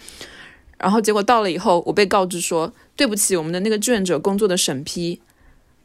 [0.77, 5.21] 然后结果到了以后，我被告知说，对不起，我们的那个志愿者工作的审批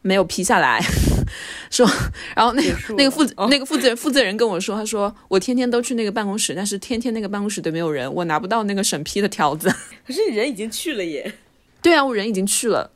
[0.05, 0.79] 没有批下来，
[1.73, 1.89] 说，
[2.37, 9.75] 然后那个那个负责、那个负责人负责人跟我说，他说我天天都去那个办公室，但是天天那个办公室都没有人，我拿不到那个审批的条子。
[10.07, 11.33] 可是你人已经去了耶。
[11.81, 12.91] 对啊，我人已经去了。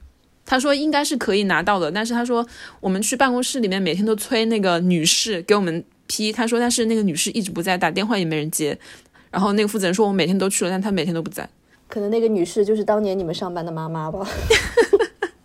[0.44, 2.46] 他说应该是可以拿到的，但是他说
[2.80, 8.78] 我们去办公室里面每天都催那个女士给我们批，他说但是那个女士一直不在，打电话也没人接。
[9.30, 11.48] 然后那个负责人说我每天都去了，但他每天都不在。
[11.86, 14.26] 可能那个女士就是当年你们上班的妈妈吧。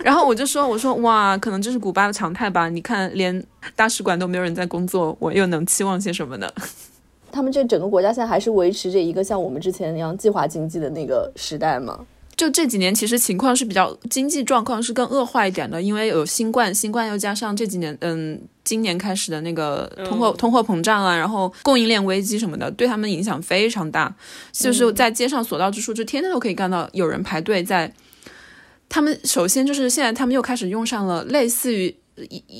[0.04, 2.68] 然后我就说我说哇，可能这是古巴的常态吧？
[2.68, 3.44] 你看连
[3.76, 6.52] 大使馆都没有人在工作，我又能期望些什么呢？
[7.32, 11.98] 他们这整个国家现在还是维持着一个像我们之前那样计划经济的那个时代吗？
[12.36, 24.14] 就这几年，其实情况是比较经济状况是更恶化一点的，因为有新冠，新冠又加上这几年，嗯，今年开始的那个通货、通货膨胀啊，然后供应链危机什么的，对他们影响非常大。
[24.52, 27.92] 就是在街上所到之处，就天天都可以看到有人排队在。
[28.94, 31.96] 他们首先就是现在他们又开始用上了类似于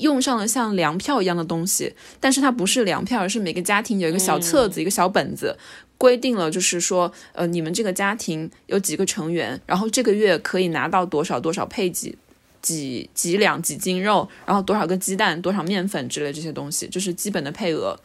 [0.00, 5.56] 用上了像粮票一样的东西，但是它不是粮票，而是每个家庭有一个小册子、一个小本子。
[5.96, 12.18] 规定了，就是说，呃，你们这个家庭有几个成员，然后这个月可以拿到多少多少配几
[12.60, 17.96] 几几两几斤肉，然后多少个鸡蛋，多少面粉之类这些东西，就是基本的配额。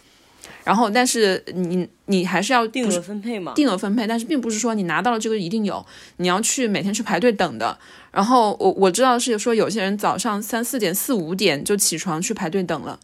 [0.64, 3.54] 然后，但是你你还是要定额分配嘛？
[3.56, 5.84] 定额分配，但是并不是说你拿到了这个一定有，
[6.18, 7.78] 你要去每天去排队等的。
[8.12, 13.00] 然后我我知道是说有些人早上三四点四五点就起床去排队等了。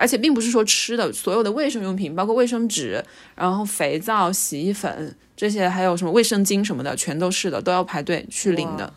[0.00, 8.94] 而且并不是说吃的，所有的卫生用品，包括卫生纸，然后肥皂、洗衣粉这些，还有什么卫生巾什么的，全都是的，都要排队去领的。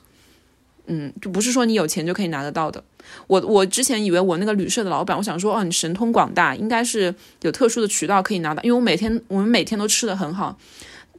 [0.85, 2.83] 嗯，就不是说你有钱就可以拿得到的。
[3.25, 7.11] 我我之前以为我那个旅社的老板，我想说，哦，你神通广大，应该是
[7.41, 10.55] 有特殊的渠道可以拿到，因为我每天我们每天都吃的很好。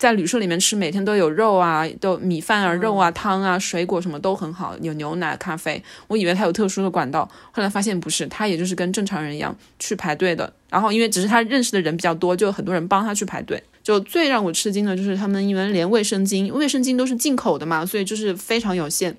[0.03, 5.81] 在旅社里面吃，每天都有肉啊，都米饭啊、肉啊、汤啊、水果什么都很好，有牛奶、咖啡。
[6.09, 10.53] 我以为他有特殊的管道，后来发现不是，他也就是跟正常人一样去排队的。
[10.69, 13.63] 然后因为只是他认识的人比较多，就很多人帮他去排队。
[13.85, 19.17] 就最让我吃惊的就是他们因为连卫生巾，卫生巾都是进口的嘛，所以就是非常有限。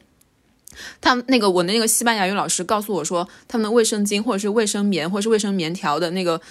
[0.99, 6.41] 他们那个我的那个西班牙语老师告诉我说，他们的卫生巾或者是卫生棉或者是卫生棉条的那个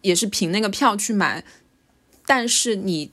[0.00, 1.44] 也是凭那个票去买，
[2.26, 3.12] 但是你。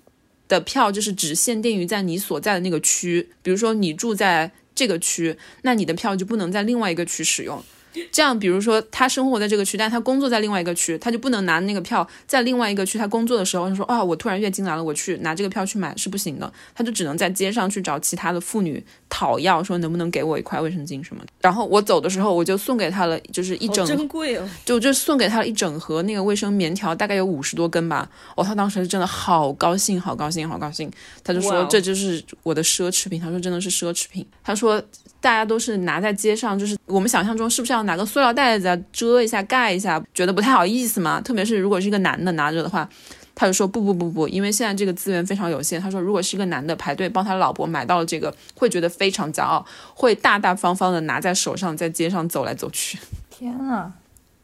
[0.54, 7.64] 的票就是只限定于在你所在的那个区，比如说你住在这个区，那你的票就不能在另外一个区使用。
[8.12, 21.32] 这样，比如说他生活在这个区，但他工作在另外一个区，他就不能拿那个票在另外一个区他工作的时候，他说啊，我突然月经来了，我去拿这个票去买是不行的，他就只能在街上去找其他的妇女讨要，说能不能给我一块卫生巾什么的。
[21.42, 28.10] 然后我走的时候，我就送给他了，就是一整珍贵哦，就就送给他了一整盒那个卫生棉条，大概有五十多根吧。
[28.36, 30.92] 哦，他当时真的好高兴，好高兴，好高兴，
[31.24, 34.82] 他就说这就是我的奢侈品，他说真的是奢侈品，他说。
[35.24, 41.22] 大家都是拿在街上，就是我们想象中是不是要拿个塑料袋子遮一下、盖一下，觉得不太好意思嘛？
[41.22, 42.88] 特别是如果是一个男的拿着的话，
[43.34, 45.80] 他就说不不不不，因为现在这个资源非常有限。
[45.80, 53.00] 他说，如果是一个男的排队帮他老婆买到了这个，会觉得非常骄傲，会大大方方的拿在手上，在街上走来走去。
[53.30, 53.94] 天呐！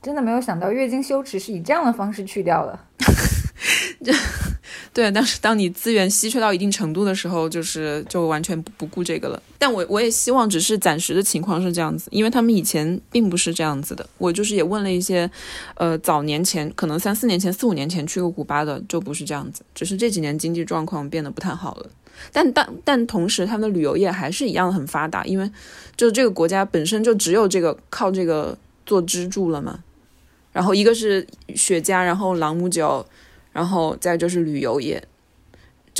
[0.02, 2.80] 真的没有想到月经羞耻是以这样的方式去掉的。
[4.94, 9.44] 对，但是当你资源稀缺到一定程度的时候，就是就完全不不顾这个了。
[9.60, 14.10] 但我我也希望只是暂时的情况是这样子，因为他们以前并不是这样子的。
[14.18, 15.30] 我就是也问了一些，
[15.76, 19.62] 呃，早年前可能三四年前、四五年前去过古巴的，就不是这样子。
[19.76, 21.89] 只是这几年经济状况变得不太好了。
[22.32, 25.51] 但但但同时，他们的旅游业还是一样很发达，因为
[25.95, 29.84] 就这个国家本身就只有这个靠这个做支柱了嘛。
[30.51, 33.05] 然后一个是雪茄，然后朗姆酒。
[33.51, 35.03] 然后再就是旅游业，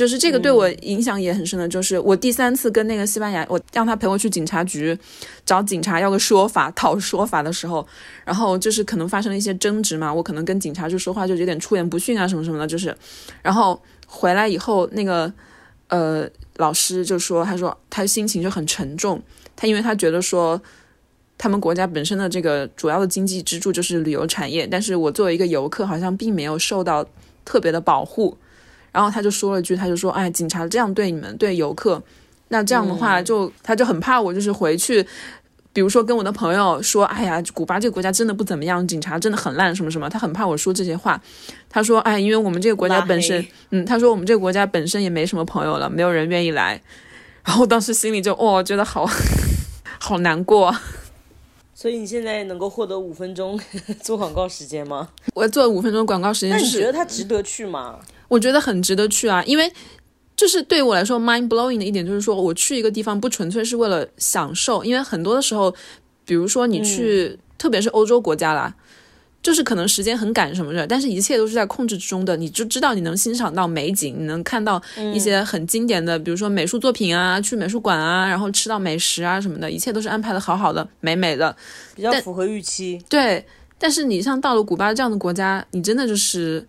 [0.00, 1.68] 就是这个对我影响也很深的。
[1.68, 4.98] 就是我第三次跟那个西班牙，我让他陪我去警察局
[5.44, 7.86] 找警察要个说法、讨说法的时候，
[8.24, 12.96] 然后就是可能发生了一些争执嘛，我可能跟警察就说话就有点出言不逊啊什么什么的，就是，
[13.42, 15.30] 然后回来以后那个
[15.88, 16.26] 呃
[16.56, 19.22] 老师就说，他说他心情就很沉重，
[19.54, 20.58] 他因为他觉得说
[21.36, 27.06] 他们国家本身的这个主要的经济支柱就是旅游产业，但是我作为一个游客，好像并没有受到。
[27.42, 28.36] 特别的保护，
[28.92, 32.02] 然后他就说了句，他就说：“哎，警察这样对你们，对游客，
[32.48, 35.06] 那这样的话，就他就很怕我，就是回去，
[35.72, 41.20] 比如说跟我的朋友说，哎呀，古巴这个国家真的不怎么样，警察真的很烂，什么什么，他很怕我说这些话。
[41.68, 46.80] 他说：哎，因为我们这个国家本身，嗯，他说我们这个国家本身也没什么朋友了，没有人愿意来。
[47.44, 49.08] 然后当时心里就哦，觉得好
[50.00, 50.74] 好难过。”
[51.80, 53.58] 所以你现在能够获得五分钟
[54.04, 55.08] 做广告时间吗？
[55.32, 57.98] 我做五分钟广告时间，那你觉得它值得去吗？
[58.28, 59.72] 我觉得很值得去啊，因为
[60.36, 65.74] 就是对我来说 mind blowing 的一点就是说，我去一个地方不纯粹是为了享受，因为很多的时候，
[66.26, 68.74] 比如说你去，特别是欧洲国家啦。
[69.42, 72.36] 就是可能时间很赶什么的，但是一切都是在控制之中的。
[72.36, 74.80] 你就知道你能欣赏到美景，你能看到
[75.14, 81.56] 一些很经典的，比如说美术作品啊，去美术馆啊，然后吃到美食啊什么的，一切都是安排的好好的，美美的，
[81.94, 83.02] 比较符合预期。
[83.08, 83.42] 对，
[83.78, 86.66] 但是你像到了古巴这样的国家，你真的就是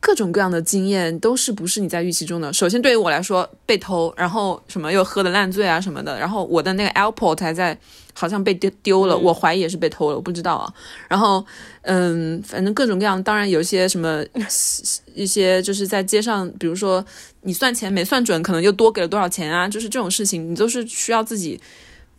[0.00, 2.52] 各种各样的经验都是不是你在预期中的。
[2.52, 7.78] 首先对于我来说，被偷，然后什么又喝的烂醉啊什么的，然后我的那个 airport 还在。
[8.12, 10.70] 好像被丢丢了，我怀疑也是被偷了，我不知道啊。
[11.08, 11.42] 然后，
[11.82, 14.22] 嗯，反正各种各样，当然有一些什么
[15.14, 17.02] 一些就是在街上，比如说
[17.42, 21.58] 你算钱没算准，可能又多给了多少钱啊，就是这种事情，你都是需要自己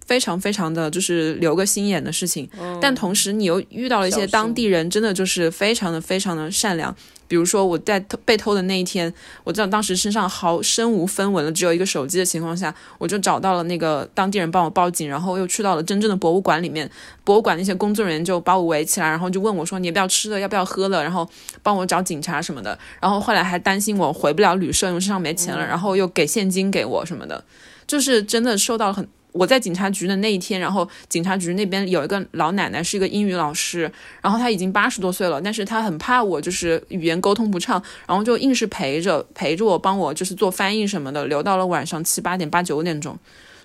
[0.08, 2.50] 非常非常的就是留个心眼的事情。
[2.82, 6.96] 但同时，你又遇到了一些当地人，真的就是非常的非常的善良。
[7.32, 9.12] 比如说我在偷被偷的那一天，
[9.46, 16.92] 我知道当时身上毫身无分文了，只有一个手机的情况下，我就找到了那个当地人帮我报警，然后又去到了真正的博物馆里面，
[17.24, 21.26] 博物馆那些工作人员就把我围起来，然后就问我说你要不要吃的，要不要喝的，然后
[21.64, 27.42] 帮我找警察什么的，然后后来还担心我回不了旅社，因为身上没钱了，然后又给现金给我什么的，
[27.88, 29.08] 就是真的受到了很。
[29.32, 43.18] 我在警察局的那一天，然后警察局那边有一个老奶奶，是一个英语老师，然后她已经八十多岁了，但是她很怕我就是语言沟通不畅，然后就硬是陪着陪着我，帮我就是做翻译什么的，留到了晚上七八点八九点钟，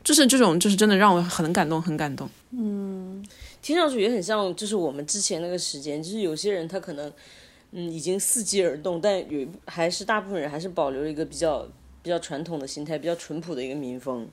[0.04, 2.28] 就是这种就是真的让我很感动，很感动。
[2.52, 3.24] 嗯，
[3.60, 7.12] 听上去也很像就是我们之前那个时间，就是有些人他可能
[7.72, 11.66] 嗯已经伺机而动，但有还是大部分人还是保留一个比较
[12.02, 14.28] 比较传统的心态，比较淳朴的一个民风。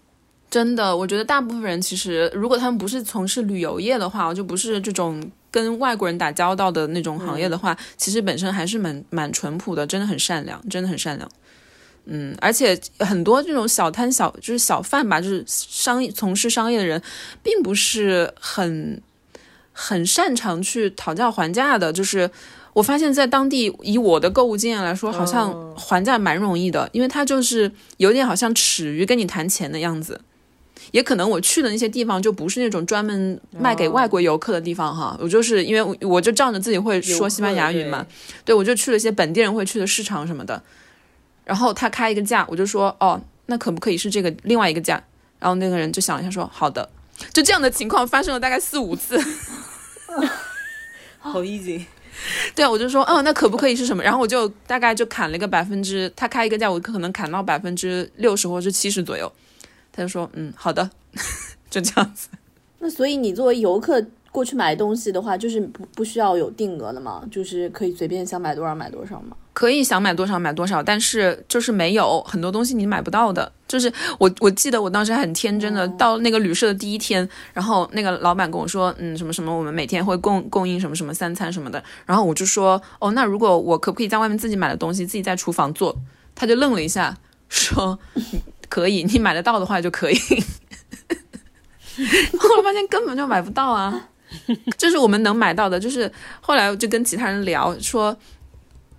[0.54, 11.28] 真的，我觉得大部分人其实，如果他们不是从事旅游业的话，就不是这种跟外国人打交道的那种行业的话，其实本身还是蛮蛮淳朴的，真的很善良，真的很善良。
[12.06, 17.02] 嗯，而且很多这种小摊小就是小贩吧，就是商业从事商业的人，
[17.42, 19.02] 并不是很
[19.72, 21.92] 很擅长去讨价还价的。
[21.92, 22.30] 就是
[22.74, 30.22] 我发现，在当地以我的购物经验来说，好像还价蛮容易的，因为他就是有点好像耻于跟你谈钱的样子。
[30.94, 38.06] 也可能我去的那些地方就不是那种专门卖给外国游客的地方哈，我就是因为我就仗着自己会说西班牙语嘛，
[38.46, 38.54] 对。
[38.54, 40.62] 我就去了一些本地人会去的市场什么的，
[41.44, 45.04] 然后他开一个价，我就说哦，那可不可以是这个另外一个价？
[45.40, 46.88] 然后那个人就想了一下说好的，
[47.34, 49.20] 就这样的情况发生了大概四五次，
[51.18, 51.84] 好 easy，
[52.54, 54.04] 对啊，我就说嗯，那可不可以是什么？
[54.04, 59.30] 然后我就大概就砍了一个百分之，他开一个价，我可能砍到百分之六十或者是七十左右。
[59.96, 60.90] 他就说：“嗯，好的，
[61.70, 62.28] 就这样子。
[62.80, 67.24] 那所以你作为游客过去买东西的话，就是不不需要有定额的吗？
[67.32, 69.38] 就是可以随便想买多少买多少吗？
[69.54, 73.50] 可以想买多少买多少，但是就是没有很多东西你买不到的。
[73.68, 81.82] 就是我我记得我当时很天真的到那个旅社的第一天，然后那个老板跟我说，嗯，什么什么，我们每天会供供应什么什么三餐什么的。
[82.06, 85.96] 然后我就说，哦，那如果我可不可以在外面自己买的东西自己在厨房做？
[86.34, 87.16] 他就愣了一下，
[87.48, 87.98] 说。”
[88.74, 90.18] 可以，你买得到的话就可以。
[92.40, 94.10] 后来发现根本就买不到啊！
[94.78, 95.80] 这是我们能买到的。
[95.80, 96.12] 就是
[96.42, 98.18] 后来我就跟其他人聊说。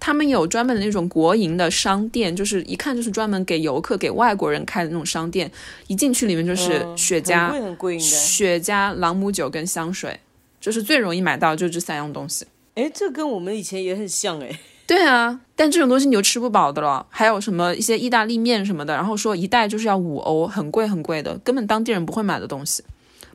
[0.01, 5.51] 他们有专门的那种国营的商店，就是一看就是专门给游客、给外国人开的那种商店。
[5.87, 8.05] 一进去里面就是嗯雪茄、很贵很贵应该。
[8.05, 10.21] 雪茄、朗姆酒跟香水，
[10.61, 12.45] 就是最容易买到就这三样东西。
[12.75, 14.61] 哎，这跟我们以前也很像哎。
[14.87, 17.07] 对啊，但这种东西你就吃不饱的了。
[17.11, 22.83] 还有什么一些意大利面什么的，然后说一袋就是要五欧，很贵很贵的，根本当地人不会买的东西。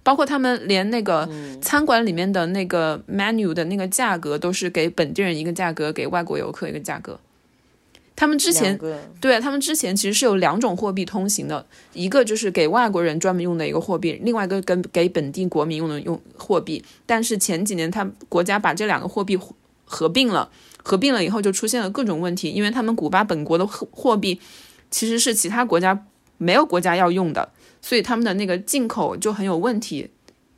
[0.02, 1.30] 包括他们连那个
[1.62, 7.20] 餐馆里面的那个 menu 的那个价格，都是给本地人一个价格，给外国游客一个价格。
[8.16, 8.78] 他们之前
[9.22, 16.84] 对他们之前其实是有两种货币通行的，一个就是给外国人专门用的一个货币，另外一个跟给本地国民用的用货币。
[17.06, 19.54] 但是前几年他国家把这两个货币合
[19.86, 20.50] 合并了，
[20.84, 24.40] 合并了以后就出现了各种问题，因为他们古巴本国的货货币
[24.90, 26.06] 其实是其他国家
[26.38, 27.50] 没有国家要用的，
[27.82, 30.10] 所以他们的那个进口就很有问题，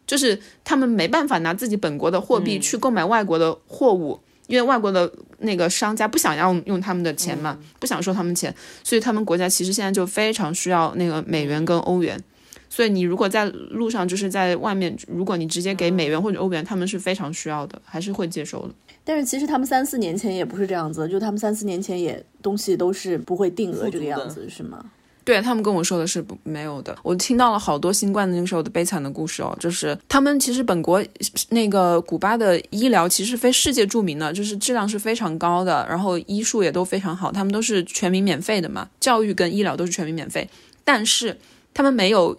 [0.06, 4.20] 就是他们没办法拿自己本国的货币去购买外国的货物。
[4.48, 8.54] 因为外国的那个商家不想要用他们的钱嘛，不想收他们钱，
[8.84, 12.22] 所以他们国家其实现在就非常需要那个美元跟欧元。
[12.70, 18.74] 所以你如果在路上，就是在外面，如果你直接给美元或者欧元，他们是非常需要的，还是会接受的。
[19.04, 24.84] 但是其实他们三四年前也不是这样子，就他们三四年前也东西都是不会定额这个样子，是吗？
[25.24, 31.04] 对他们跟我说的是不没有的，我听到了好多新冠那个时候的悲惨的故事哦，就是他们其实本国
[31.50, 40.50] 那个古巴的医疗其实非世界著名的，就是质量是非常高的，然后医术也都非常好，他们都是全民免费的嘛，教育跟医疗都是全民免费，
[40.84, 41.38] 但是
[41.72, 42.36] 他们没有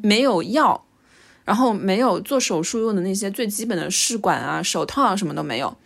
[0.00, 0.84] 没有药，
[1.44, 5.76] 然后没有做手术用的那些最基本的试管啊、手套啊什么都没有，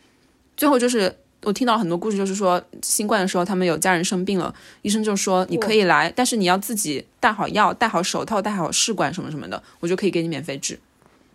[0.57, 1.15] 最后就是。
[1.43, 4.53] 我听到很多故事，就是说新冠的时候，他们有家人生病了，
[4.83, 10.77] 医生就说你可以来，但是你要自己带好药、带好手套、带好试管什么什么的，我就可以给你免费治。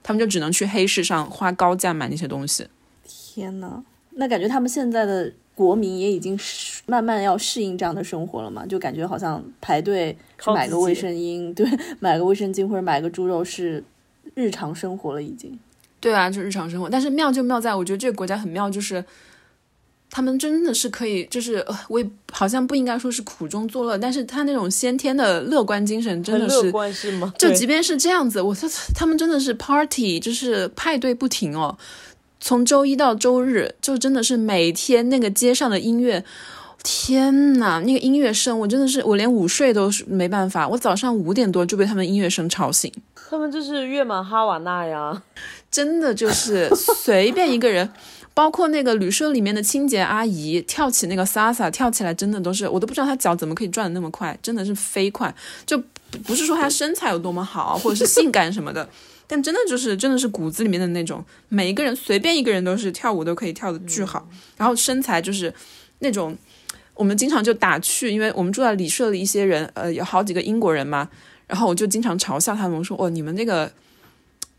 [0.03, 2.67] 他们就只能去黑市上花高价买那些东西。
[3.05, 3.81] 天呐，
[4.15, 8.65] 那感觉他们现在的国民也已经适慢慢要适应这样的生活了嘛？
[8.65, 10.17] 就感觉好像排队
[10.47, 11.65] 买个卫生巾，对，
[12.01, 13.81] 买个卫生巾或者买个猪肉是
[14.33, 15.57] 日常生活了已经。
[16.01, 16.89] 对啊，就日常生活。
[16.89, 19.01] 但是妙就妙在，我觉得这个国家很妙，就是
[20.09, 27.33] 他们真的是可以，就是呃我也好像不应该说是苦中作乐，但是他那种先天的乐观精神真的是观是吗？
[27.37, 31.77] 就即便是这样子，我他他们真的是 party，就是派对不停哦，
[32.41, 36.25] 从周一到周日，就真的是每天那个街上的音乐，
[36.83, 42.91] 天呐，那个音乐声，我真的是我连午睡都是没办法，我早上五点多就被他们音乐声吵醒，
[43.29, 45.21] 他们就是月满哈瓦那呀。
[45.69, 47.91] 真的就是随便一个人。
[48.33, 55.33] 包括那个旅社里面的清洁阿姨跳起那个 salsa，跳起来真的都是，我都不知道她脚怎么可以转的那么快，真的是飞快。
[55.65, 55.77] 就
[56.23, 58.87] 不是说她身材有多么好，或者是性感什么的，
[59.27, 64.25] 但真的就是真的是骨子里面的那种，每一个人随便一个人都是跳舞都可以跳的巨好，
[64.55, 65.53] 然后身材就是
[65.99, 66.35] 那种，
[66.93, 71.09] 我们经常就打趣，因为我们住在旅社的一些人，呃，有好几个英国人嘛，
[71.47, 73.71] 然后我就经常嘲笑他们，我说哦，你们这个。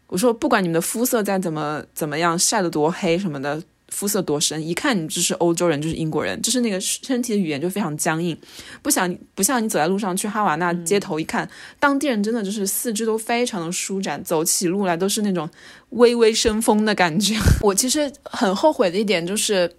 [0.09, 3.59] 我说，不管你们的肤色再怎么怎么样，晒得多黑什么的，
[3.89, 8.37] 肤色多深，一看你就是欧洲人，就是英国人，就是那个身体的语言就非常僵硬，
[8.83, 11.49] 不想不像你走在路上去哈瓦那街头一看，
[11.81, 15.49] 当地人真的就是四肢都非常的舒展，走起路来都是那种
[15.89, 17.35] 微微生风的感觉。
[17.63, 19.73] 我其实很后悔的一点就是。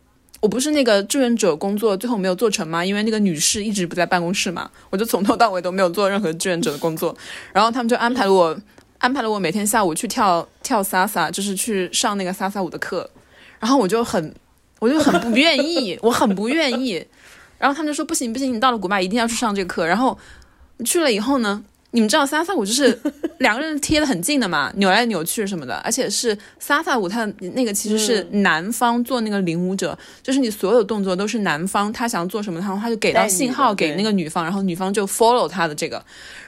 [0.44, 2.84] 我不是那个志愿者工作最后没有做成吗？
[2.84, 7.16] 因为那个女士一直不在办公室嘛，我就从头到尾都没有做任何志愿者的工作。
[7.54, 8.60] 然后他们就安排了我，
[8.98, 13.10] 安排了我每天下午去跳跳萨萨就是去上那个萨萨舞的课。
[13.58, 14.36] 然后我就很，
[14.80, 17.02] 我就很不愿意， 我很不愿意。
[17.58, 19.88] 然后他们就说不行不行，你到了古巴一定要去上这个课。
[19.88, 20.20] 然后
[20.84, 21.64] 去了以后呢，
[21.94, 23.00] 你们知道 salsa 舞就是
[23.38, 27.24] 两个人贴的很近的嘛，扭来扭去什么的，而且是 salsa 舞，它
[27.54, 36.04] 那个其实是男方做那个领舞者，就是你所有动作都是男方他想做什么，然后他就给到信号给那个女方，然后女方就 follow 他的这个。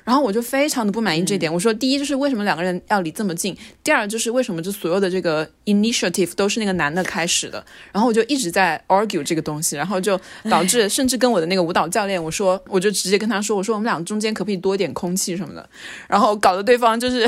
[0.06, 1.54] 然后我就非常的不满意这点。
[1.54, 3.58] 我说，第一就是为什么两个人要离这么近？
[3.84, 7.66] 第二就是为什么就所有的这个 initiative 都是那个男的开始的？
[7.92, 10.18] 然后我就一直在 argue 这个东西，然后就
[10.50, 15.68] 导致 甚至跟我的那个舞蹈教练，我说，我就直接跟他说，我说我们俩中间可不可以多点空气什么的？
[16.08, 17.28] 然后搞得对方就是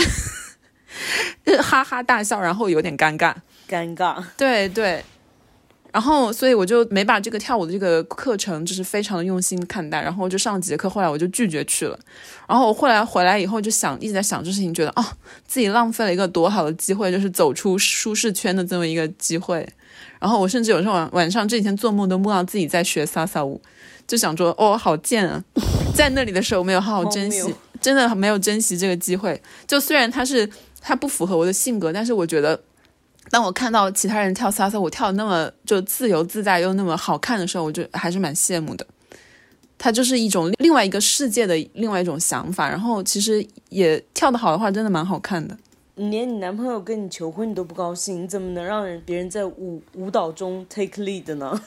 [1.61, 3.33] 哈哈大笑，然后有点尴尬。
[3.67, 4.23] 尴尬。
[4.37, 5.03] 对对，
[5.93, 11.97] 然后所以我就没把这个跳舞的这个课程就是非常的用心看待，然后就上几节课，后来我就拒绝去了。
[12.47, 15.05] 然后我后来回来以后就想一直在想这事情，觉得哦
[15.47, 19.67] 自己浪费了一个多好的机会，就是走出舒适圈的这么一个机会。
[20.19, 23.61] 然后我甚至有时候晚晚上这几天做梦都梦到自己在学萨萨舞，
[24.07, 25.43] 就想说哦好贱啊，
[25.95, 29.41] 在那里的时候没有好好珍惜，真的没有珍惜这个机会。
[29.65, 30.49] 就虽然他是
[30.81, 32.59] 他不符合我的性格，但是我觉得
[33.29, 38.85] 当我看到其他人跳萨萨，我跳的那么就自由自在又那么好看的时候，我就还是蛮羡慕的。
[39.77, 45.55] 它就是一种另外一个世界的另外一种想法，然后其实也跳得好的话，真的蛮好看的。
[45.95, 51.59] 你连你男朋友跟你求婚你都不高兴，你怎么能让人别人在舞舞蹈中 take lead 呢？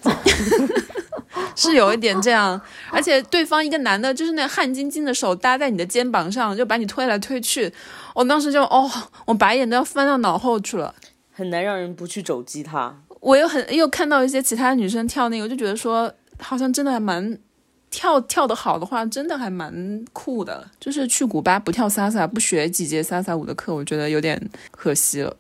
[1.55, 7.73] 是有一点这样，而且对方一个男的，就是那汗津津的手搭在你的肩膀上，就把你推来推去，
[8.15, 8.91] 我当时就哦，
[9.27, 10.95] 我白眼都要翻到脑后去了。
[11.41, 12.95] 很难让人不去肘击他。
[13.19, 17.39] 我又很又看到一些其他女生跳那个，我就觉得说，好像真的还蛮
[17.89, 20.71] 跳跳得好的话，真的还蛮酷的。
[20.79, 24.39] 就是去古巴不跳 salsa，不学几节 salsa 舞的课，我觉得有点
[24.71, 25.35] 可惜了。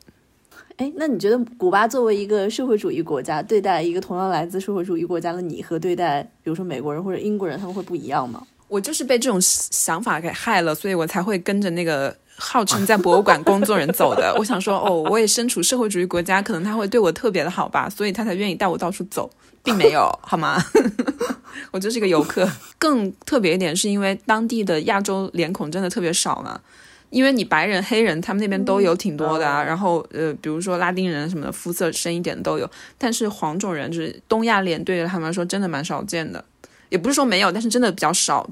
[0.79, 8.47] 哎，那你觉得古巴作为一个社会主义国家，对待一个同样来自社会主义国家的你和对待比如说美国人或者英国人，他们会不一样吗？
[8.69, 14.35] 我就是被这种想法给害了，所以我才会跟着那个号称在博物馆工作人走的。
[14.41, 19.31] 我想说，哦，我也身处社会主义国家，可能他会对我特别的好吧，所以他才愿意带我到处走，
[19.63, 20.61] 并没有， 好吗？
[21.71, 22.49] 我就是一个游客。
[22.79, 26.59] 更特别一点是因为当地的亚洲脸孔真的特别少嘛，
[27.11, 36.43] 因为你白人、黑人他们那边都有挺多的啊，然后呃，比如说拉丁人什么的，肤色深一点的都有，但是黄种人就是东亚脸，对于他们来说真的蛮少见的，
[36.89, 38.49] 也不是说没有，但是真的比较少。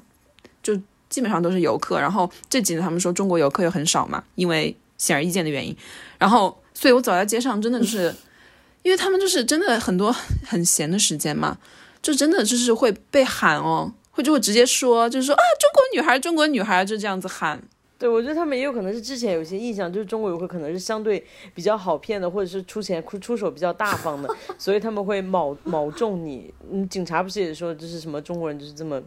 [0.60, 0.78] 就
[1.08, 5.76] 基本上都是游客，然后这几年他们说中国游客又很少嘛，因为显而易见的原因。
[6.18, 8.14] 然后，所以我走在街上，真的就是，
[8.82, 10.14] 因为他们就是真的很多
[10.46, 11.56] 很闲的时间嘛，
[12.02, 17.62] 就真的就是会被喊哦，会就会直接说，就是说啊，中国女孩，中国女孩，就这样子喊。
[17.98, 26.54] 对，我觉得他们也有可能是之前有一些印象，就是中国游客可能是相对比较好骗的，或者是出钱出出手比较大方的， 所以他们会卯卯中你。
[26.70, 29.02] 嗯，警察不是也说，就是什么中国人就是这么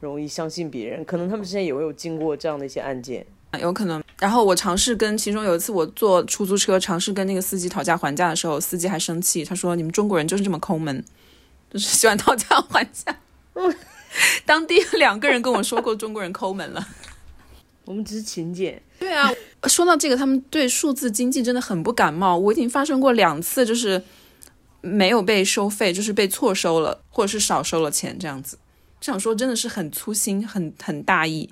[0.00, 3.26] 容易相信别人，可能他们之前也会有经过这样的一些案件。
[3.60, 4.02] 有可能。
[4.18, 11.04] 然后我尝试跟其中有一次我坐出租车，尝试跟那个司机讨价还价的时候，司机还生气，他说：“你们中国人就是这么抠门，
[11.70, 13.14] 就是喜欢讨价还价。
[14.46, 16.86] ”当地两个人跟我说过中国人抠门了。
[17.90, 18.80] 我们只是勤俭。
[19.00, 19.28] 对啊，
[19.64, 22.36] 说到这个，他们对数字经济真的很不感冒。
[22.36, 24.00] 我已经发生过两次，就是
[24.80, 28.56] 没有被收费，就是被错收了，或者是少收了钱这样子。
[29.00, 31.50] 想说真的是很粗心，很很大意。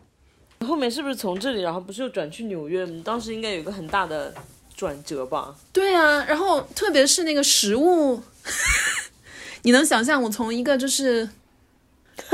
[0.65, 2.87] 后面是不是从这里，然后不是又转去纽约？
[3.03, 4.33] 当时应该有一个很大的
[4.77, 5.57] 转折吧？
[5.73, 8.23] 对啊，然后特别是那个食物，
[9.63, 11.29] 你能想象我从一个就是。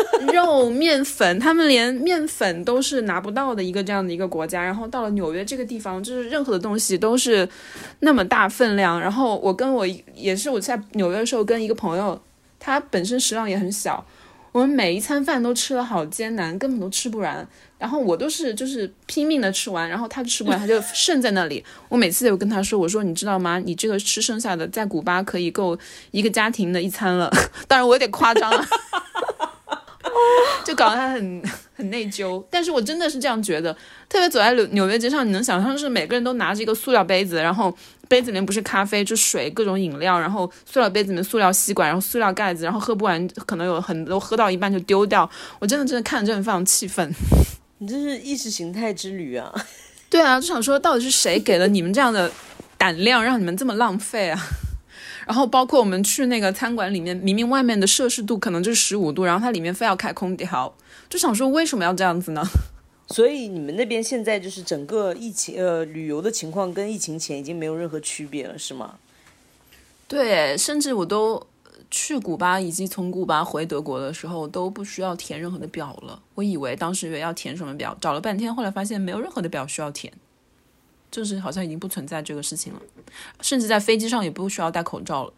[0.32, 4.62] 肉、面粉，他们连面粉都是拿不到的一个这样的一个国家。
[4.62, 7.48] 然后到了纽约这个地方，就是任何的东西都是
[8.00, 9.00] 那么大分量。
[9.00, 12.20] 然后我跟我也是我在纽约的时候跟一个朋友，
[12.58, 14.04] 他本身食量也很小，
[14.52, 17.46] 我们每一餐饭都吃了好艰难，根本都吃不完。
[17.76, 21.62] 然后我都是就是拼命的吃完，然后他吃不完，他就剩在那里。
[21.90, 23.58] 我每次都跟他说：“我说你知道吗？
[23.58, 25.78] 你这个吃剩下的，在古巴可以够
[26.12, 27.30] 一个家庭的一餐了。
[27.68, 28.66] ”当然我有点夸张了。
[30.64, 31.42] 就搞得他很
[31.76, 33.76] 很内疚，但是我真的是这样觉得。
[34.08, 37.74] 特别走在纽纽约街上，你能想象是每个人都拿着一个塑料杯子，然后
[38.06, 45.28] 杯子里面不是咖啡，就水，各种饮料，然后塑料杯子里面塑料吸管，然后塑料盖子，然后喝不完，可能有很多喝到一半就丢掉。
[45.58, 47.12] 我真的真的看着真的非常气愤。
[47.78, 49.52] 你这是意识形态之旅啊！
[50.08, 52.30] 对啊，就想说到底是谁给了你们这样的
[52.78, 54.40] 胆量，让你们这么浪费啊？
[55.26, 60.74] 然后包括我们去那个餐馆里面，明明外面的摄氏度可能就是十五度，然后它里面非要开空调，
[61.08, 62.42] 就想说为什么要这样子呢？
[63.08, 68.94] 所以你们那边现在就是整个疫情呃旅游的情况跟疫情前已经没有任何区别了，是吗？
[70.08, 71.46] 对，甚至我都
[71.90, 76.20] 去古巴以及从古巴回德国的时候都不需要填任何的表了。
[76.34, 80.12] 我以为当时以为要填什么表，找了半天，后来发现没有任何的表需要填。
[81.14, 82.82] 就是好像已经不存在这个事情了，
[83.40, 85.32] 甚至在飞机上也不需要戴口罩了。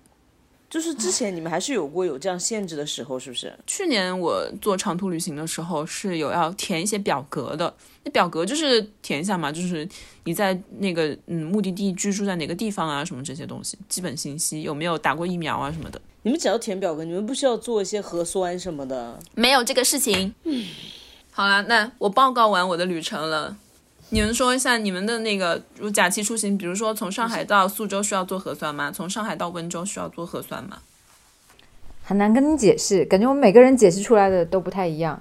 [0.70, 3.54] 就是之前你们还是有过有这样限制的时候，是不是？
[3.66, 7.72] 去年我做长途旅行的时候是有要填一些表格的，
[8.04, 9.86] 那表格就是填一下嘛，就是
[10.24, 16.00] 你在那个嗯目的地居住在哪个地方啊，什么这些东西，基本信息有没有打过疫苗啊什么的。
[16.22, 19.20] 你们只要填表格，你们不需要做一些核酸什么的？
[19.34, 20.34] 没有这个事情。
[20.44, 20.64] 嗯，
[21.30, 23.56] 好了，那我报告完我的旅程了。
[24.10, 28.92] 你们说一下你们的那个，如假期出行，比如说从上海到苏州需要做核酸吗？
[28.92, 30.78] 从上海到温州需要做核酸吗？
[32.04, 35.20] 很难跟你解释，感觉我们每个人解释出来的都不太一样。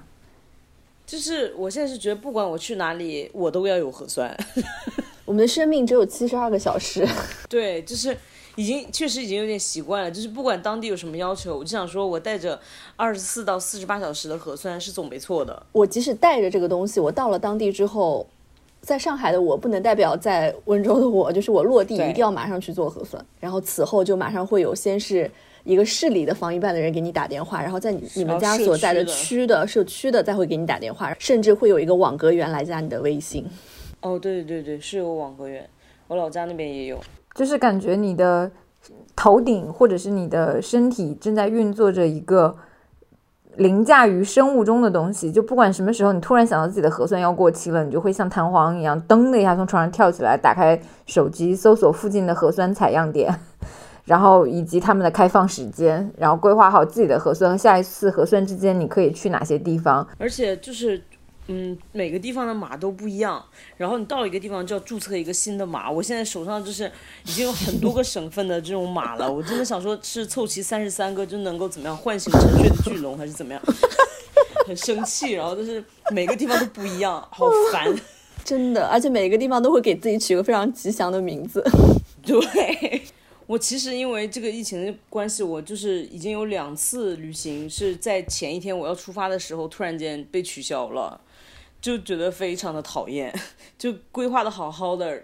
[1.04, 4.36] 就是我现在是觉得，不管我去哪里，我都要有核酸。
[5.26, 7.04] 我们的生命只有七十二个小时。
[7.50, 8.16] 对，就是
[8.54, 12.60] 已经确实已经有点习惯了，就是不管当地有什么要求，我就想说我带着
[12.94, 15.66] 二十四到四十八小时的核酸是总没错的。
[15.72, 18.24] 我即使带着这个东西，我到了当地之后。
[18.86, 25.28] 在上海的我不能代表在温州的我，就是我落地一定要马上去做核酸，然后此后就马上会有先是
[25.64, 33.44] 一个市里的防疫办的人给你打电话，然后在你你们家所在的区的区的社区的再会给你打电话，甚至会有一个网格员来加你的微信。
[34.02, 35.68] 哦，对对对，是有网格员，
[36.06, 37.00] 我老家那边也有。
[37.34, 38.48] 就是感觉你的
[39.16, 42.56] 头顶或者是你的身体正在运作着一个
[43.56, 53.34] 凌驾于生物钟的东西，就不管什么时候你突然想到自己的核酸要过期了，你就会像弹簧一样，噔的一下从床上跳起来，打开手机搜索附近的核酸采样点。
[54.06, 60.06] 然后以及他们的开放时间，然后规划好自己的核酸和下一次核酸之间你可以去哪些地方。
[60.16, 61.02] 而且就是，
[61.48, 63.44] 嗯，每个地方的码都不一样，
[63.76, 65.90] 然后你到了一个地方就要注册一个新的码。
[65.90, 66.90] 我现在手上就是
[67.24, 73.62] 已经有很多个省份的这种码了， 我真的想说，是凑齐三十三个就能够怎么样唤醒沉睡的巨龙，还是怎么样？
[74.66, 77.94] 很生气，然后就是每个地方都不一样，好烦。
[78.44, 81.64] 真的，而且每个地方都会给自己取个非常吉祥的名字。
[82.22, 83.02] 对。
[83.46, 91.20] 我其实因为这个疫情的关系，我就是已经有两次旅行是在前一天我要出发的时候突然间被取消了，
[91.86, 93.32] 就觉得非常的讨厌，
[93.78, 95.22] 就规划的好好的，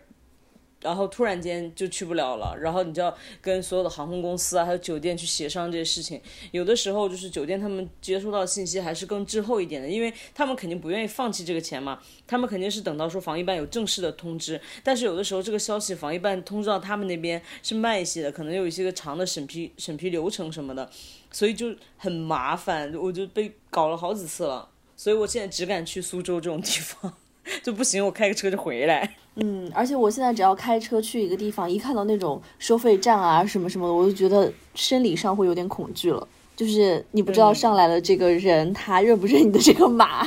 [0.81, 6.23] 然后突然间就去不了了，然后你就要跟所有的航空公司啊，还有酒店去协商这些事情。
[6.53, 11.99] 有的时候就是酒店他们接收到信息还是更滞后一点的，因为他们肯定不愿意放弃这个钱嘛，
[12.29, 14.61] 他们肯定是等到说防疫办有正式的通知。
[14.85, 20.89] 但是有的时候这个消息防疫办通知到他们那边是慢一些的，可能有一些个长的审批审批流程什么的，
[21.33, 24.69] 所以就很麻烦，我就被搞了好几次了。
[25.03, 27.13] 所以我现在只敢去苏州这种地方，
[27.61, 29.17] 就不行，我开个车就回来。
[29.35, 36.25] 嗯，而且我现在只要开车去一个地方，一看到那种收费站啊什么什么的，我就觉得生理上会有点恐惧了。
[36.55, 40.25] 就是你不知道上来了这个人，他认不认你的这个码。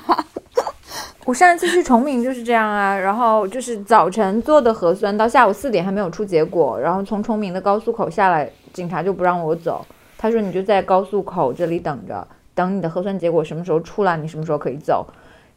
[1.23, 9.85] 我上一次去崇明就是这样啊，然后就是早晨做的核酸，到下午四点还没有出结果，然后从崇明的高速口下来，警察就不让我走，
[10.17, 15.05] 他说你就在高速口这里等着，等你的核酸结果什么时候出来，你什么时候可以走。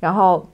[0.01, 0.51] 然后，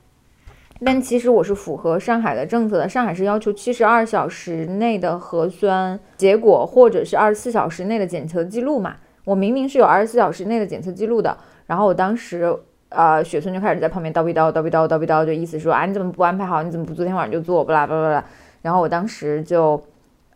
[0.85, 8.99] 但其实我是符合上海的政策的，上海是要求七十二小时内的核酸结果，或者是二十四小时内的检测记录嘛。
[9.25, 11.37] 我明明是有二十四小时内的检测记录的，
[11.67, 12.57] 然后我当时。
[12.91, 16.63] 呃，雪村就开始在旁边叨逼叨叨逼叨叨逼叨，就意思说啊，你怎么不安排好？
[16.63, 17.65] 你怎么不昨天晚上就做？
[17.65, 18.25] 巴拉巴拉巴拉。
[18.63, 19.83] 然后我当时就，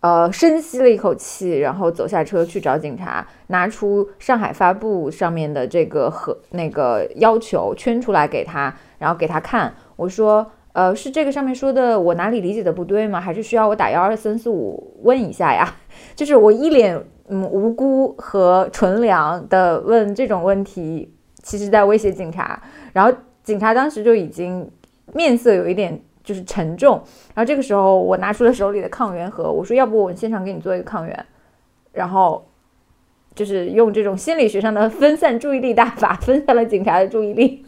[0.01, 9.75] 呃，深吸了一口气，然后走下车去找警察，拿出上海发布上面的这个和那个要求圈出来给他，然后给他看。
[9.97, 13.21] 我说，呃，是这个上面说的，我哪里理解的不对吗？
[13.21, 15.75] 还是需要我打幺二三四五问一下呀？
[16.15, 21.13] 就是我一脸嗯无辜和纯良的问这种问题。
[21.43, 22.61] 其实在威胁警察，
[22.93, 24.71] 然后警察当时就已经
[25.15, 27.01] 面色有一点就是沉重，
[27.35, 31.26] 然后这个时候我拿出了手里的抗原盒，我说要不我现场给你做一个抗原，
[31.91, 32.47] 然后
[33.35, 37.64] 就是用这种心理学上的分散注意力大法分散了警察的注意力，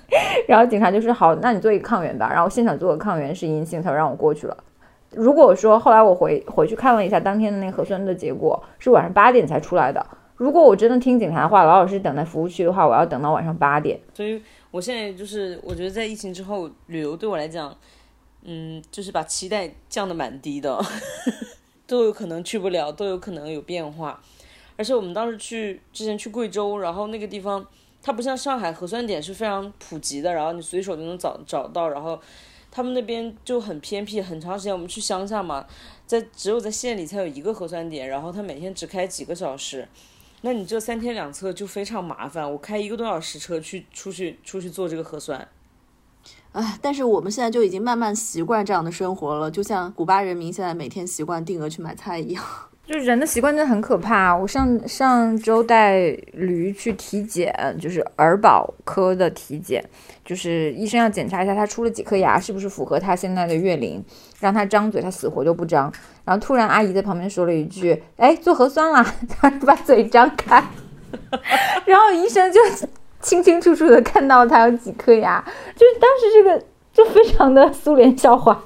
[0.46, 4.54] 然后警察就说好，那你做一个抗原吧，然后现场做个抗原是阴性，他让我过去了。
[5.12, 10.06] 如果说后来我回回去看了一下当天的那个核酸的结果，是晚上八点才出来的。
[10.36, 13.98] 如果我真的听警察的话，老老实实等在服务区的话，我要等到晚上八点。
[14.14, 17.76] 所以我现在就是，我觉得在疫情之后，旅游对我来讲，
[18.42, 20.82] 嗯，就是把期待降得蛮低的，
[21.86, 24.22] 都有可能去不了，都有可能有变化。
[24.76, 27.66] 而且我们当时去之前去贵州，然后那个地方
[28.02, 32.18] 它不像上海核酸点是非常普及的，然后你随手就能找找到，然后
[32.70, 35.66] 他们那边就很偏僻，很长时间我们去乡下嘛，
[36.06, 39.86] 在只有在县里才有一个核酸点，然后他每天只开几个小时。
[40.40, 45.46] 那你这三天两测就非常麻烦，我开一个多小时车去出去出去做这个核酸。
[46.52, 52.42] 唉，但是我们现在就已经慢慢习惯这样的生活了，就像古巴人民现在每天习惯定额去买菜一样。
[52.84, 54.34] 就是人的习惯真的很可怕。
[54.34, 59.84] 我上上周带驴去体检，就是儿保科的体检，
[60.24, 64.04] 就是医生要检查一下他出了几颗牙是不是符合他现在的月龄，
[64.40, 65.92] 让他张嘴，他死活就不张。
[66.24, 69.06] 然后突然阿姨在旁边说了一句：“哎，做核酸啦！”
[69.40, 70.60] 他把嘴张开，
[71.84, 72.60] 然后医生就
[73.20, 75.44] 清清楚楚的看到他有几颗牙，
[75.76, 78.64] 就是当时这个就非常的苏联笑话。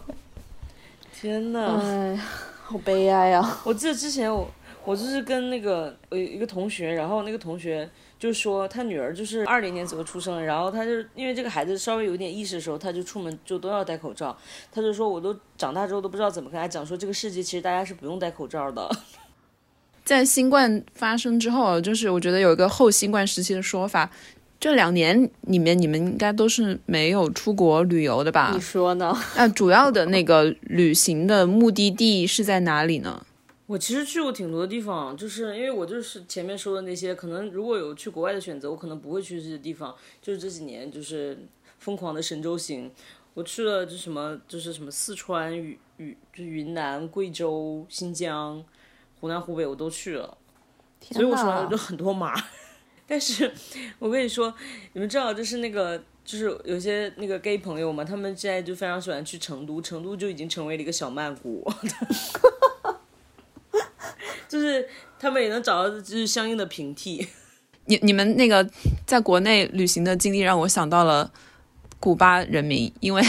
[1.13, 1.81] 天呐！
[1.81, 2.21] 唉，
[2.63, 3.61] 好悲哀啊！
[3.65, 4.49] 我记得之前我
[4.85, 7.89] 我就是跟那个呃一个同学，然后那个同学
[8.19, 14.37] 就说他女儿就是二零年左右出生，然后他就因为这个孩子稍微有点意识的时候，他就出门就都要戴口罩。
[14.71, 18.91] 他就说我都长大之后都不知道怎么跟他讲说这个世界其实大家是不用戴口罩的。
[20.05, 24.11] 在新冠发生之后，就是我觉得有一个后新冠时期的说法，
[24.65, 28.59] 这两年里面，你们应该都是没有出国旅游的吧你？
[28.59, 29.15] 说呢？
[29.37, 33.27] 那主要的那个旅行的目的地是在哪里呢？
[33.67, 39.95] 我其实去过挺多的地方，就是因为我就是前面说的那些，可能如果有去国外的选择，我可能不会去这些地方。
[40.23, 41.37] 就是这几年就是
[41.79, 42.91] 疯狂的神州行，
[43.35, 48.65] 我去了就什么就是什么四川、云云就云南、贵州、新疆、
[49.21, 50.39] 湖南、湖北我都去了，
[51.11, 52.35] 所以我手上就很多码。
[53.07, 53.53] 但是
[53.99, 54.55] 我跟你说，
[54.93, 56.03] 你们知道就是那个。
[56.27, 61.71] 就是有些那个 gay 朋友嘛，他们现在就非常喜欢去成都，成都就已经成为了一个小曼谷。
[64.49, 64.89] 就是
[65.19, 67.29] 他们也能找到就是相应的平替。
[67.85, 68.67] 你你们那个
[69.05, 71.31] 在国内旅行的经历让我想到了
[72.01, 73.23] 古巴人民，因为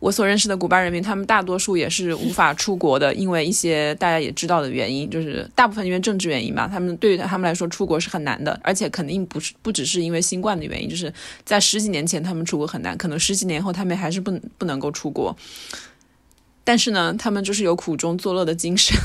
[0.00, 6.66] 我所认识的古巴人民，他们大多数也是无法出国的，因为一些大家也知道的原因，就是大部分因为政治原因吧。
[6.66, 11.12] 他们对于他们来说出国是很难的，而且肯定不是不只是因为新冠的原因，就是
[11.44, 15.36] 在十几年前他们出国很难，可能十几年后他们还是不不能够出国。
[16.64, 18.96] 但是呢，他们就是有苦中作乐的精神。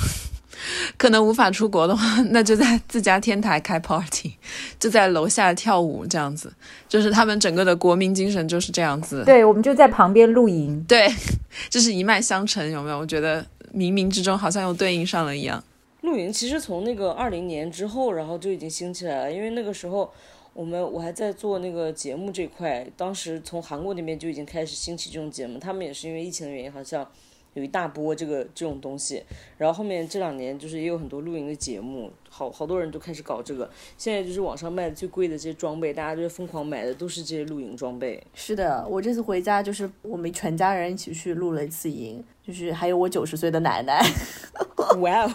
[0.97, 4.34] 可能无法出国的话， 那就在自家天台开 party，
[4.80, 6.51] 就在楼下跳舞，这样子，
[6.88, 9.24] 就是他们整个的国民精神就是这样子。
[9.26, 10.84] 对，我们就在旁边露营。
[10.88, 11.08] 对，
[11.70, 12.99] 就是一脉相承，有没有？
[12.99, 15.64] 我觉得冥冥之中好像又对应上了一样。
[16.01, 20.12] 露营其实从那个二零年之后，然后就已经兴起来了，因为那个时候
[20.53, 27.08] 我们我还在做那个节目这块，当时从韩国那边就已经开始兴起这种节目，他们也是因为疫情的原因，好像。
[27.56, 29.24] 有一大波这个这种东西，
[29.58, 33.70] 然后后面这两年就是也有很多露营的节目，好好多人都开始搞这个。
[33.97, 38.22] 现在就是网上卖的最贵的这些装备，大家就是疯狂买的都是这些露营装备。
[38.34, 43.99] 是的，我这次回家就是我们全家人一起去露了一次营，就是还有我九十岁的奶奶。
[44.99, 45.34] 哇哦！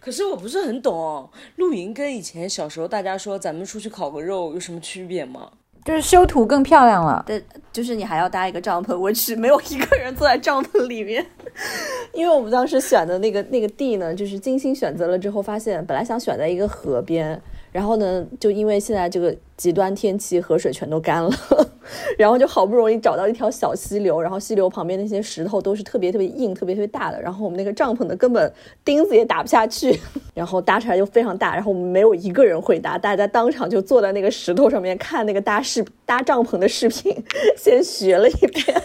[0.00, 5.52] 可是我不是很懂，露营跟以前小时候大家说咱们出去烤个肉有什么区别吗？
[5.84, 11.24] 就是修图更漂亮了，对，就是你还要搭一个帐篷，我只没有一个人坐在帐篷里面，
[12.12, 17.40] 因为我们当时选的那个那个地呢，就是精心选择了之后，发现本来想选在一个河边，
[17.72, 21.30] 然后呢，就因为现在这个极端天气，河水全都干了，
[22.18, 28.52] 然后就好不容易找到一条小溪流，然后溪流旁边那些石头都是特别特别硬、特别特别大的，然后我们那个帐篷呢根本
[28.84, 29.98] 钉子也打不下去，
[30.34, 37.16] 然后搭出来就非常大，然后我们没有一个人会搭，大家当场就坐在那个石头上面看那个搭视搭帐篷的视频，
[37.56, 38.82] 先学了一遍。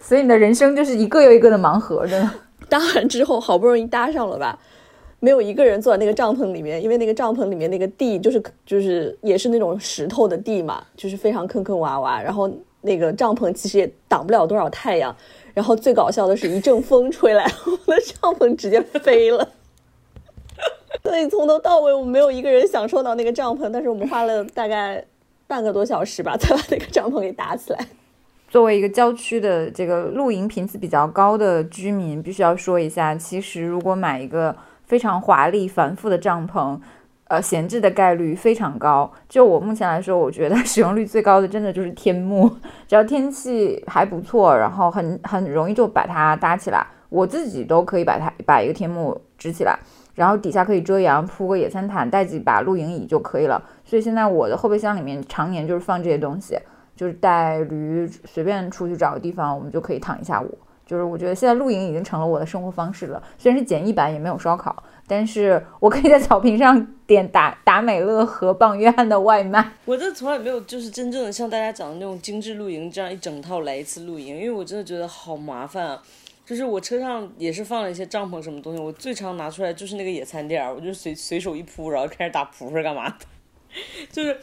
[0.00, 2.30] 所以你的人生就是一个又一个的盲盒，真的。
[2.68, 4.58] 搭完之后好不容易搭上了吧，
[5.18, 12.50] 没有一个人坐在那个帐篷里面，因为那个帐篷里面那个地就是就是也是那种石头的地嘛，就是非常坑坑洼洼，然后
[12.82, 15.14] 那个帐篷其实也挡不了多少太阳，
[15.54, 19.48] 然后最搞笑的是一阵风吹来，我的帐篷直接飞了。
[21.02, 25.04] 所以从头到尾我们没有一个人享受到那个帐篷，但是我们花了大概
[25.46, 27.86] 半个多小时吧，才把那个帐篷给搭起来。
[28.48, 34.54] 作为一个郊区的这个露营频次比较高的居民，必须要说一下，其实如果买一个
[34.86, 36.80] 非常华丽繁复的帐篷，
[37.28, 39.12] 呃，闲置的概率非常高。
[39.28, 42.48] 就我目前来说，我觉得 使用率最高的真的就是天幕，
[42.88, 46.86] 只要天气还不错，然后很很容易就把它搭起来。
[47.08, 49.78] 我自己都可以把它把一个天幕支起来，
[50.14, 53.62] 然后底下可以遮阳，铺个野餐毯，带几把露营椅就可以了。
[53.84, 56.58] 所以现在我的后备箱里面常年就是放这些东西。
[56.96, 60.58] 就是带驴随便出去找个地方，我们就可以躺一下午。
[60.86, 63.22] 就是我觉得现在露营已经成了我的生活方式了。
[63.36, 69.72] 虽然是简易版，也没有烧烤，但是我可以在草坪上点达达美乐和棒约翰的外卖。
[69.84, 76.02] 我这从来没有就是真正的像大家讲的那种精致露营，这样一整套来一次露营，因为我真的觉得好麻烦啊。
[76.44, 83.16] 就是我车上也是放了一些帐篷什么东西，我最常拿出来就是那个野餐垫，我就随随手一铺，然后开始打扑克干嘛的，
[84.12, 84.38] 就是。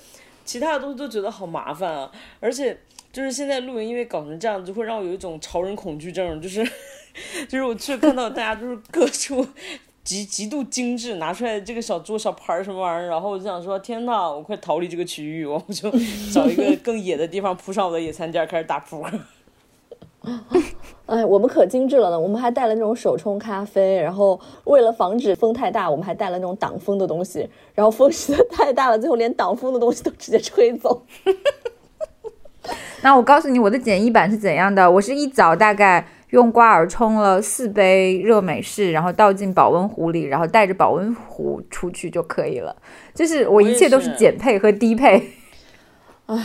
[0.45, 2.77] 其他的东西都觉得好麻烦啊，而且
[3.13, 6.65] 就是现在露营，因为搞成这样，就会让我有一种潮人恐惧症，就是
[7.47, 9.45] 就是我去看到大家就是各处
[10.03, 15.91] 极极度精致，拿出来这个小桌小盘儿什么玩意儿，然后我就想说，天呐，我快逃离这个区域，我就
[16.33, 19.19] 找一个 更野的地方铺上我的野餐垫，开始打扑克。
[21.05, 22.19] 哎，我们可精致了呢！
[22.19, 27.47] 我们还带了那种手冲咖啡，然后为了防止风太大，我们还带了那种挡风的东西。
[27.75, 31.05] 然后风实在太大了，最后连挡风的东西都直接吹走。
[33.01, 34.89] 那我告诉你，我的简易版是怎样的？
[34.89, 42.75] 我是一早大概用挂耳冲了四杯热美式，然后倒进保温壶里，然后带着保温壶出去就可以了。
[43.13, 45.21] 就是我一切都是减配和低配。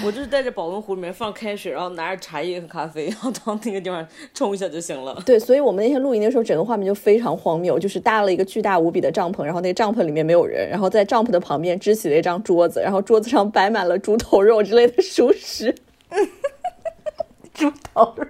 [0.04, 4.04] 我就是带着保温壶里面放开水，然后拿着茶叶和咖啡，然后到那个地方
[4.34, 5.16] 冲一下就行了。
[5.24, 15.72] 对，所以我们那天露营的时候，整个画面就非常荒谬，就是搭了一个巨大无比的帐篷，然后那个帐篷里面没有人，然后在帐篷的旁边支起了一张桌子，然后桌子上摆满了猪头肉之类的熟食。
[17.54, 18.26] 猪头肉，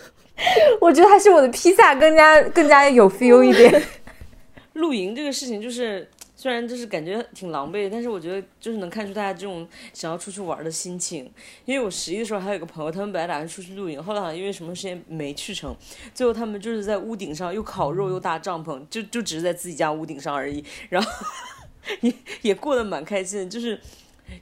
[0.80, 3.82] 我觉得还是我的披萨更加更加有 feel 一点。
[4.74, 6.08] 露营这个事情就是。
[6.36, 11.32] 虽然就是感觉挺狼狈，但是我觉得就是能看出大家这种想要出去玩的心情。
[11.64, 15.74] 因为我十一的时候还有个朋友，他们本来打算出去露营，后来好像因为什么事情没去成，
[16.12, 21.10] 最后他们就是在屋顶上又烤肉又搭帐篷，就就只是在自己家屋顶上而已，然后
[22.02, 22.12] 也
[22.42, 23.80] 也过得蛮开心的，就是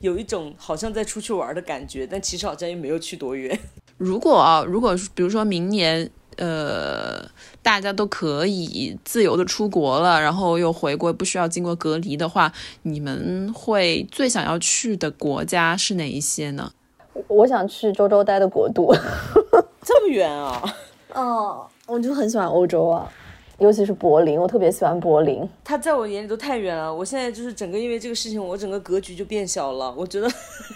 [0.00, 3.58] 有一种好像在出去玩的感觉，但其实好像又没有去多远。
[3.98, 6.10] 如果啊，如果比如说明年。
[6.38, 7.22] 呃，
[7.62, 12.50] 大家都可以自由的出国了，然后又回国，不需要经过隔离的话，
[12.84, 16.72] 你们会最想要去的国家是哪一些呢？
[17.28, 18.90] 我想去周周待的国度，
[19.84, 20.74] 这么远啊！
[21.12, 23.12] 哦， 我就很喜欢欧洲啊。
[23.62, 25.48] 尤其是柏林，我特别喜欢柏林。
[25.62, 26.92] 它在我眼里都太远了。
[26.92, 29.94] 我现在就是整个因为这个事情，我整个格局就变小了。
[29.96, 30.28] 我觉得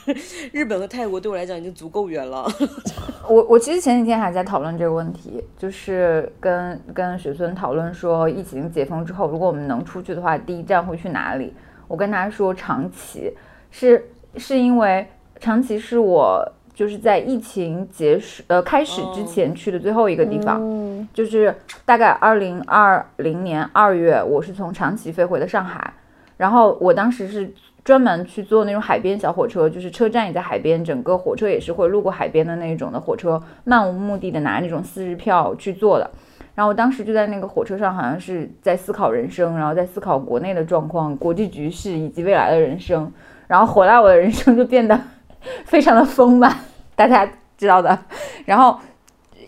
[0.53, 2.49] 日本和泰国对我来讲已经足够远了。
[3.29, 11.53] 我我其实前几天还在讨论这个问题，就是跟跟雪村讨论说，疫情解封之后，如果我们能出去的话，第一站会去哪里？
[11.89, 13.33] 我跟他说长崎，
[13.73, 15.09] 是是因为
[15.41, 16.53] 长崎是我。
[16.77, 21.55] 就是在疫情结束呃开始之前去的最后一个地方，就是
[21.87, 25.95] 大概二零二零年二月，我是从长崎飞回的上海，
[26.37, 27.51] 然后我当时是
[27.83, 36.11] 专门去坐那种海边小火车，就是车站也在海边，整个火车也是会路过海边的那种的火车，漫无目的的拿那种四日票去坐的，
[36.55, 43.11] 然后我当时就在那个火车上，好像是在思考人生，然后在思考国内的状况、国际局势以及未来的人生，
[43.47, 45.01] 然后回来我的人生就变得。
[45.65, 46.55] 非常的丰满，
[46.95, 47.99] 大家知道的。
[48.45, 48.79] 然后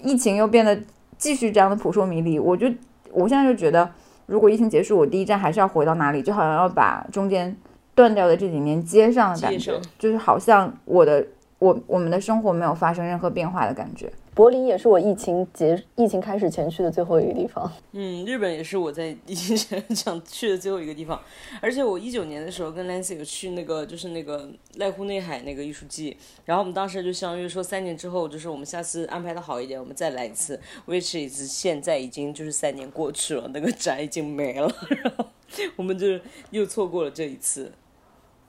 [0.02, 0.78] 疫情又变得
[1.16, 2.66] 继续这样的扑朔迷离，我就
[3.12, 3.90] 我现在就觉得，
[4.26, 7.56] 如果疫情结束，我第一站还是要回到哪里，就好像要把中间
[7.94, 11.26] 断掉的这几年接上的感觉，就是好像我的
[11.58, 14.12] 我我们的生活没有发生任何变化的感觉。
[14.38, 17.68] 柏林也是我疫情结疫情开始前去的最后一个地方。
[17.90, 21.20] 嗯，日本也是我在疫情前想去的最后一个地方。
[21.60, 30.60] 而且我一九年的时候跟 Lancy 有去那个就是那个濑户内海那个艺术季，然后我们当时就相约说三年之后就是我们下次安排的好一点，我们再来一次。
[30.86, 34.72] which is 现在已经就是三年过去了，那个展已经没了，
[35.02, 35.26] 然后
[35.74, 36.06] 我们就
[36.50, 37.72] 又错过了这一次。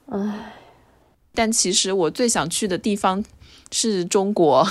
[0.05, 0.53] 唉，
[1.33, 3.25] 但其实我最想去的地方
[3.71, 4.63] 是中国。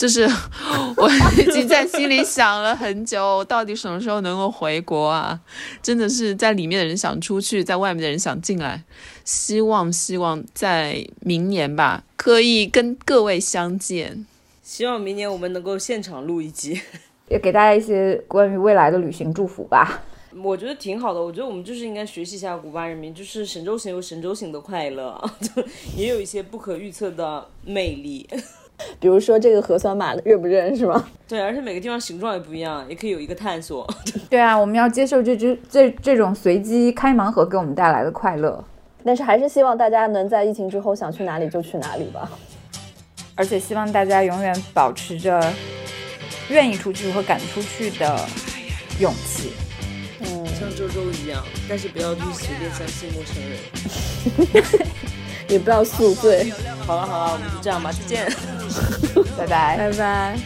[0.00, 0.22] 就是
[0.96, 5.38] 我已经在心里想了很久，到底什么时候能够回国啊？
[5.82, 8.82] 真的是在里面的人想出去，在外面的人想进来。
[9.26, 14.24] 希望希望在明年吧，可以跟各位相见。
[14.62, 16.80] 希望明年我们能够现场录一集，
[17.28, 20.02] 也给大家一些关于未来的旅行祝福吧。
[20.42, 25.62] 我觉得挺好的，我觉得我们就是应该学习一下古巴人民，就是神州行有神州行的快乐， 就
[25.94, 28.26] 也有一些不可预测的魅力。
[28.98, 31.04] 比如说这个核酸码认不认是吗？
[31.28, 33.86] 对，而且每个地方形状也不一样，也可以有一个探索。
[34.28, 38.64] 对啊，我们要接受这只这这种随机开盲盒给我们带来的快乐。
[39.04, 42.30] 但是还是希望大家能在疫情之后想去哪里就去哪里吧。
[43.34, 45.40] 而且希望大家永远保持着
[46.50, 48.18] 愿意出去和敢出去的
[48.98, 49.52] 勇气。
[50.20, 54.62] 嗯，像周周一样，但是不要去随便相信陌生人。
[55.50, 56.52] 也不要宿醉。
[56.86, 58.32] 好了好了，我们就这样吧，再见，
[59.36, 59.76] 拜拜。
[59.76, 60.38] 拜拜。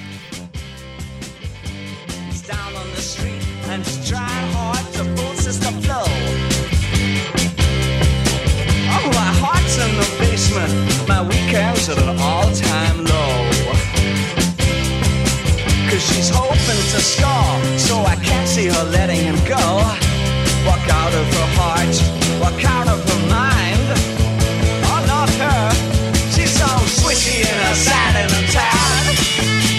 [27.15, 29.05] squishy in a silent town.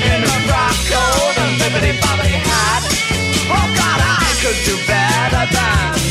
[0.04, 2.84] In a frock coat and bibbity bobbity hat.
[3.50, 6.05] Oh God, I could do better than.